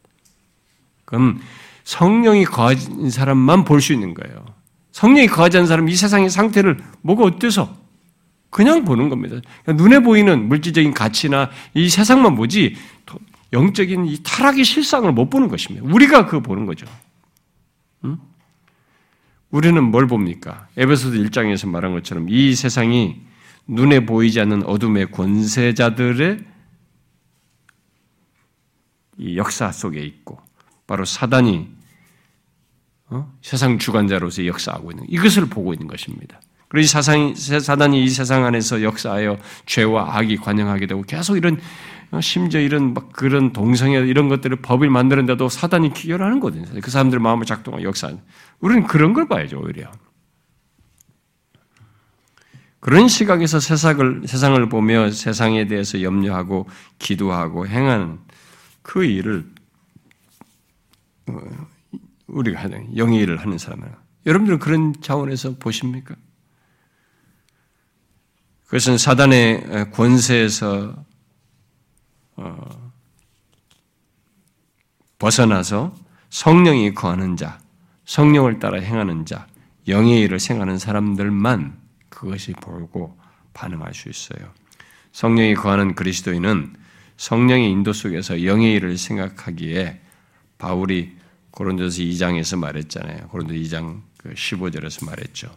[1.04, 1.40] 그럼
[1.84, 4.44] 성령이 거하진 사람만 볼 수 있는 거예요.
[4.90, 7.76] 성령이 거하지 않은 사람 이 세상의 상태를 뭐가 어때서
[8.50, 9.36] 그냥 보는 겁니다.
[9.62, 12.74] 그러니까 눈에 보이는 물질적인 가치나 이 세상만 보지
[13.52, 15.86] 영적인 이 타락의 실상을 못 보는 것입니다.
[15.88, 16.86] 우리가 그거 보는 거죠.
[18.04, 18.18] 응?
[19.50, 20.66] 우리는 뭘 봅니까?
[20.76, 23.20] 에베소서 1장에서 말한 것처럼 이 세상이
[23.66, 26.38] 눈에 보이지 않는 어둠의 권세자들의
[29.34, 30.38] 역사 속에 있고
[30.86, 31.68] 바로 사단이
[33.08, 33.32] 어?
[33.40, 36.40] 세상 주관자로서 역사하고 있는 이것을 보고 있는 것입니다.
[36.74, 41.60] 이 사상이, 사단이 이 세상 안에서 역사하여 죄와 악이 관영하게 되고 계속 이런
[42.10, 46.66] 어, 심지어 이런 막 그런 동성애 이런 것들을 법을 만드는데도 사단이 기결하는 거거든요.
[46.80, 48.20] 그 사람들 마음을 작동하고 역사하는.
[48.60, 49.90] 우리는 그런 걸 봐야죠, 오히려.
[52.86, 56.68] 그런 시각에서 세상을, 세상을 보며 세상에 대해서 염려하고
[57.00, 58.20] 기도하고 행하는
[58.80, 59.44] 그 일을
[61.26, 61.40] 어,
[62.28, 63.92] 우리가 하는 영의 일을 하는 사람은
[64.24, 66.14] 여러분들은 그런 차원에서 보십니까?
[68.66, 70.94] 그것은 사단의 권세에서
[72.36, 72.92] 어,
[75.18, 75.92] 벗어나서
[76.30, 77.58] 성령이 거하는 자,
[78.04, 79.48] 성령을 따라 행하는 자,
[79.88, 81.85] 영의 일을 생각하는 사람들만
[82.16, 83.14] 그것이 보고
[83.52, 84.50] 반응할 수 있어요.
[85.12, 86.74] 성령이 거하는 그리스도인은
[87.18, 90.00] 성령의 인도 속에서 영의 일을 생각하기에
[90.56, 91.14] 바울이
[91.50, 93.28] 고린도서 2장에서 말했잖아요.
[93.28, 95.54] 고린도 2장 15절에서 그 말했죠.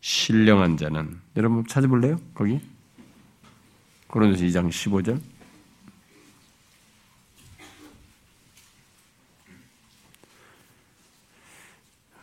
[0.00, 2.20] 신령한 자는 여러분 찾아볼래요?
[2.32, 2.60] 거기
[4.06, 5.20] 고린도서 2장 15절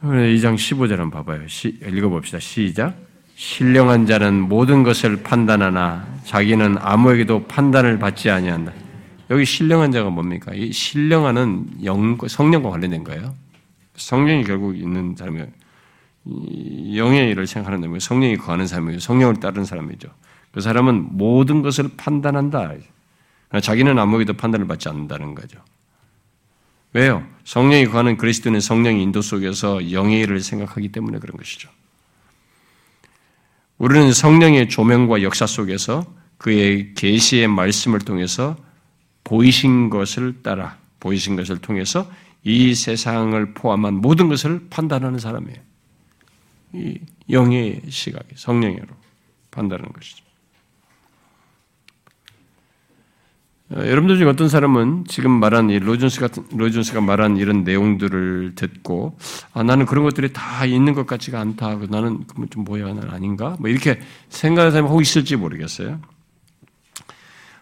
[0.03, 1.47] 2장 15절 한번 봐봐요.
[1.47, 2.39] 시, 읽어봅시다.
[2.39, 2.95] 시작.
[3.35, 8.73] 신령한 자는 모든 것을 판단하나 자기는 아무에게도 판단을 받지 아니한다.
[9.29, 10.51] 여기 신령한 자가 뭡니까?
[10.53, 13.33] 이 신령한은 영, 성령과 관련된 거예요.
[13.95, 15.47] 성령이 결국 있는 사람이에요.
[16.95, 20.09] 영의 일을 생각하는 사람이고 성령이 거하는 사람이고 성령을 따르는 사람이죠.
[20.51, 22.73] 그 사람은 모든 것을 판단한다.
[23.61, 25.59] 자기는 아무에게도 판단을 받지 않는다는 거죠.
[26.93, 27.27] 왜요?
[27.43, 31.69] 성령이 거하는 그리스도는 성령의 인도 속에서 영의 일을 생각하기 때문에 그런 것이죠.
[33.77, 36.05] 우리는 성령의 조명과 역사 속에서
[36.37, 38.55] 그의 계시의 말씀을 통해서
[39.23, 42.09] 보이신 것을 따라 보이신 것을 통해서
[42.43, 45.59] 이 세상을 포함한 모든 것을 판단하는 사람이에요.
[46.73, 46.99] 이
[47.29, 48.87] 영의 시각이 성령으로
[49.51, 50.23] 판단하는 것이죠.
[50.23, 50.27] 어,
[53.75, 59.17] 여러분들 중에 어떤 사람은 지금 말한 이 로준스 같은 로준스가 말한 이런 내용들을 듣고
[59.53, 61.79] 아 나는 그런 것들이 다 있는 것 같지가 않다.
[61.89, 63.55] 나는 좀 뭐야 나는 아닌가?
[63.59, 65.99] 뭐 이렇게 생각하는 사람이 혹 있을지 모르겠어요.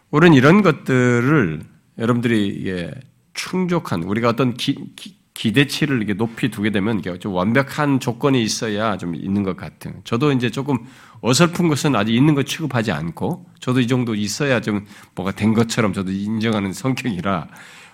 [0.10, 1.62] 우리는 이런 것들을
[1.98, 2.92] 여러분들이 이게
[3.34, 8.98] 충족한 우리가 어떤 기, 기 대치를 이렇게 높이 두게 되면 이게 좀 완벽한 조건이 있어야
[8.98, 10.02] 좀 있는 것 같은.
[10.04, 10.80] 저도 이제 조금
[11.22, 14.86] 어설픈 것은 아직 있는 것 취급하지 않고 저도 이 정도 있어야 좀
[15.16, 17.48] 뭐가 된 것처럼 저도 인정하는 성격이라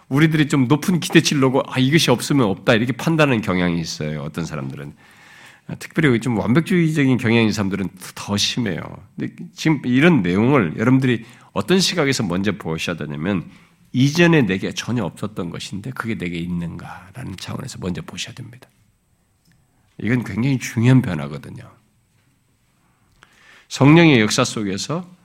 [0.10, 4.22] 우리들이 좀 높은 기대치를 놓고 아 이것이 없으면 없다 이렇게 판단하는 경향이 있어요.
[4.22, 4.94] 어떤 사람들은
[5.80, 8.82] 특별히 좀 완벽주의적인 경향인 사람들은 더 심해요.
[9.18, 13.44] 근데 지금 이런 내용을 여러분들이 어떤 시각에서 먼저 보셔야 되냐면
[13.94, 18.70] 이전에 내게 전혀 없었던 것인데 그게 내게 있는가라는 차원에서 먼저 보셔야 됩니다.
[20.00, 21.72] 이건 굉장히 중요한 변화거든요.
[23.70, 25.17] 성령의 역사 속에서 아,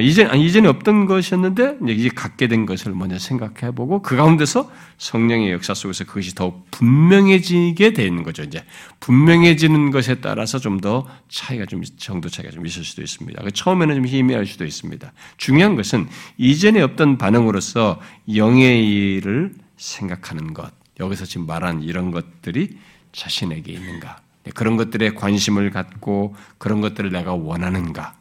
[0.00, 5.74] 이전 이전에 없던 것이었는데 이제 갖게 된 것을 먼저 생각해 보고 그 가운데서 성령의 역사
[5.74, 8.42] 속에서 그것이 더 분명해지게 되는 거죠.
[8.42, 8.64] 이제
[9.00, 13.42] 분명해지는 것에 따라서 좀 더 차이가 좀 정도 차이가 좀 있을 수도 있습니다.
[13.42, 15.12] 그 처음에는 좀 희미할 수도 있습니다.
[15.36, 16.06] 중요한 것은
[16.36, 18.00] 이전에 없던 반응으로서
[18.34, 20.72] 영의 일을 생각하는 것.
[21.00, 22.78] 여기서 지금 말한 이런 것들이
[23.12, 24.18] 자신에게 있는가?
[24.54, 28.14] 그런 것들에 관심을 갖고 그런 것들을 내가 원하는가?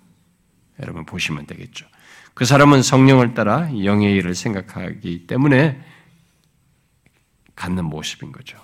[0.81, 1.85] 여러분 보시면 되겠죠.
[2.33, 5.81] 그 사람은 성령을 따라 영의 일을 생각하기 때문에
[7.55, 8.57] 갖는 모습인 거죠.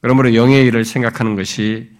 [0.00, 1.90] 그러므로 영의 일을 생각하는 것이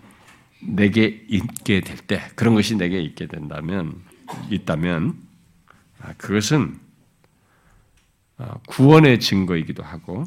[0.61, 4.03] 내게 있게 될 때, 그런 것이 내게 있게 된다면,
[4.51, 5.17] 있다면,
[6.01, 6.79] 아, 그것은
[8.39, 10.25] 아, 구원의 증거이기도 하고,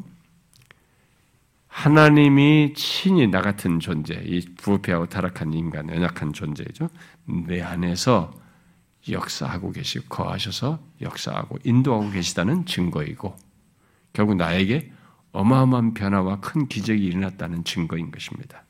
[1.68, 6.88] 하나님이 친히 나 같은 존재, 이 부패하고 타락한 인간, 연약한 존재죠.
[7.46, 8.32] 내 안에서
[9.10, 13.36] 역사하고 계시고 거하셔서 역사하고 인도하고 계시다는 증거이고
[14.12, 14.92] 결국 나에게
[15.32, 18.64] 어마어마한 변화와 큰 기적이 일어났다는 증거인 것입니다.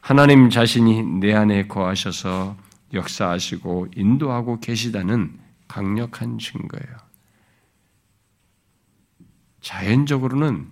[0.00, 2.56] 하나님 자신이 내 안에 거하셔서
[2.92, 5.38] 역사하시고 인도하고 계시다는
[5.68, 6.96] 강력한 증거예요.
[9.60, 10.70] 자연적으로는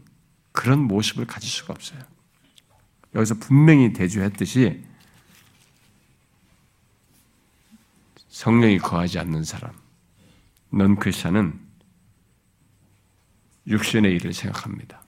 [0.53, 2.01] 그런 모습을 가질 수가 없어요.
[3.15, 4.83] 여기서 분명히 대주했듯이
[8.41, 9.71] 성령이 거하지 않는 사람,
[10.71, 11.61] 넌 크리스천은
[13.67, 15.03] 육신의 일을 생각합니다.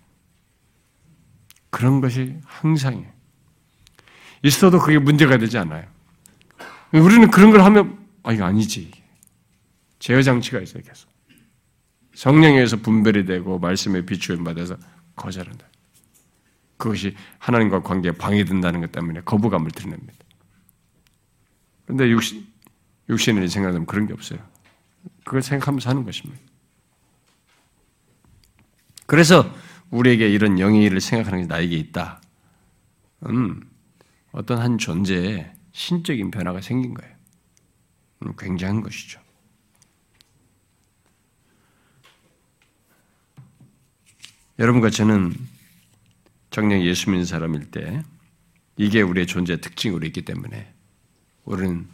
[1.71, 3.11] 그런 것이 항상이에요.
[4.43, 5.89] 있어도 그게 문제가 되지 않아요.
[6.93, 8.91] 우리는 그런 걸 하면, 아, 이거 아니지.
[9.99, 11.09] 제어 장치가 있어요, 계속.
[12.15, 14.77] 성령에서 분별이 되고, 말씀에 비추임 받아서
[15.17, 15.67] 거절한다.
[16.77, 20.19] 그것이 하나님과 관계에 방해된다는 것 때문에 거부감을 드러냅니다.
[21.87, 22.52] 그런데 육신,
[23.09, 24.39] 육신을 생각하면 그런 게 없어요.
[25.25, 26.41] 그걸 생각하면서 하는 것입니다.
[29.07, 29.55] 그래서
[29.91, 32.23] 우리에게 이런 영의 일을 생각하는 게 나에게 있다.
[33.27, 33.61] 음,
[34.33, 37.15] 어떤 한 존재에 신적인 변화가 생긴 거예요.
[38.23, 39.21] 음, 굉장한 것이죠.
[44.59, 45.35] 여러분과 저는
[46.51, 48.03] 정녕 예수 믿는 사람일 때
[48.77, 50.73] 이게 우리의 존재 특징으로 있기 때문에
[51.45, 51.89] 우리는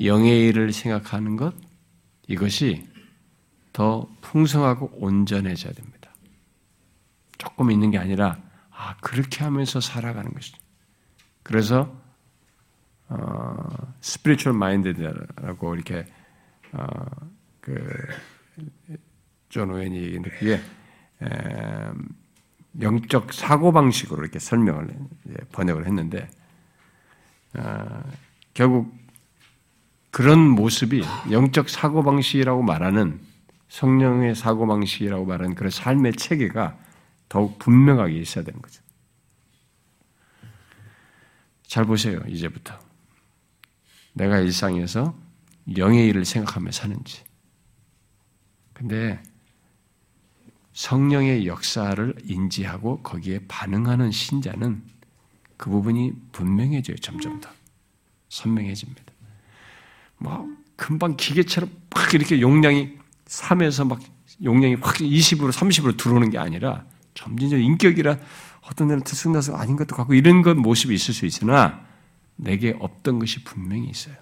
[0.00, 1.54] 영의 일을 생각하는 것
[2.26, 2.88] 이것이
[3.72, 6.10] 더 풍성하고 온전해져야 됩니다.
[7.38, 8.38] 조금 있는 게 아니라
[8.70, 10.58] 아 그렇게 하면서 살아가는 것이죠.
[11.42, 11.94] 그래서
[13.08, 13.56] 어,
[14.00, 16.06] spiritual mind라고 이렇게
[16.72, 16.86] 어,
[17.60, 18.10] 그 존
[19.70, 20.60] 오웬이 얘기했는데 그게
[21.22, 21.26] 에,
[22.80, 24.94] 영적 사고 방식으로 이렇게 설명을
[25.52, 26.28] 번역을 했는데
[27.54, 28.02] 어,
[28.54, 29.01] 결국
[30.12, 33.18] 그런 모습이 영적 사고 방식이라고 말하는
[33.68, 36.78] 성령의 사고 방식이라고 말하는 그런 삶의 체계가
[37.30, 38.82] 더욱 분명하게 있어야 되는 거죠.
[41.66, 42.78] 잘 보세요, 이제부터.
[44.12, 45.18] 내가 일상에서
[45.78, 47.24] 영의 일을 생각하며 사는지.
[48.74, 49.22] 근데
[50.74, 54.82] 성령의 역사를 인지하고 거기에 반응하는 신자는
[55.56, 57.48] 그 부분이 분명해져요, 점점 더.
[58.28, 59.11] 선명해집니다.
[60.22, 64.00] 뭐, 금방 기계처럼 막 이렇게 용량이 3에서 막
[64.42, 66.84] 용량이 확 20으로 30으로 들어오는 게 아니라
[67.14, 68.18] 점진적 인격이라
[68.62, 71.86] 어떤 데는 들쑥나서 아닌 것도 같고 이런 것 모습이 있을 수 있으나
[72.36, 74.16] 내게 없던 것이 분명히 있어요.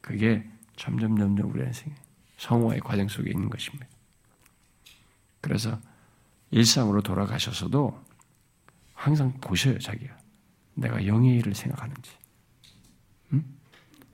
[0.00, 0.44] 그게
[0.76, 1.94] 점점 점점 우리 인생
[2.38, 3.86] 성화의 과정 속에 있는 것입니다.
[5.40, 5.78] 그래서
[6.50, 8.04] 일상으로 돌아가셔서도
[8.94, 10.16] 항상 보셔요, 자기가.
[10.74, 12.10] 내가 영의 일을 생각하는지.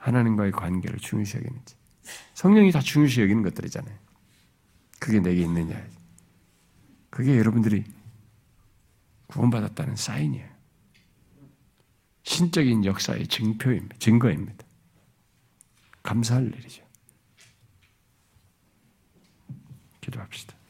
[0.02, 0.06] 응?
[0.06, 1.76] 하나님과의 관계를 중요시 여기는지.
[2.34, 3.96] 성령이 다 중요시 여기는 것들이잖아요.
[4.98, 5.84] 그게 내게 있느냐.
[7.10, 7.84] 그게 여러분들이
[9.28, 10.48] 구원받았다는 사인이에요.
[12.24, 13.96] 신적인 역사의 증표입니다.
[13.98, 14.64] 증거입니다.
[16.02, 16.84] 감사할 일이죠.
[20.00, 20.61] 기도합시다.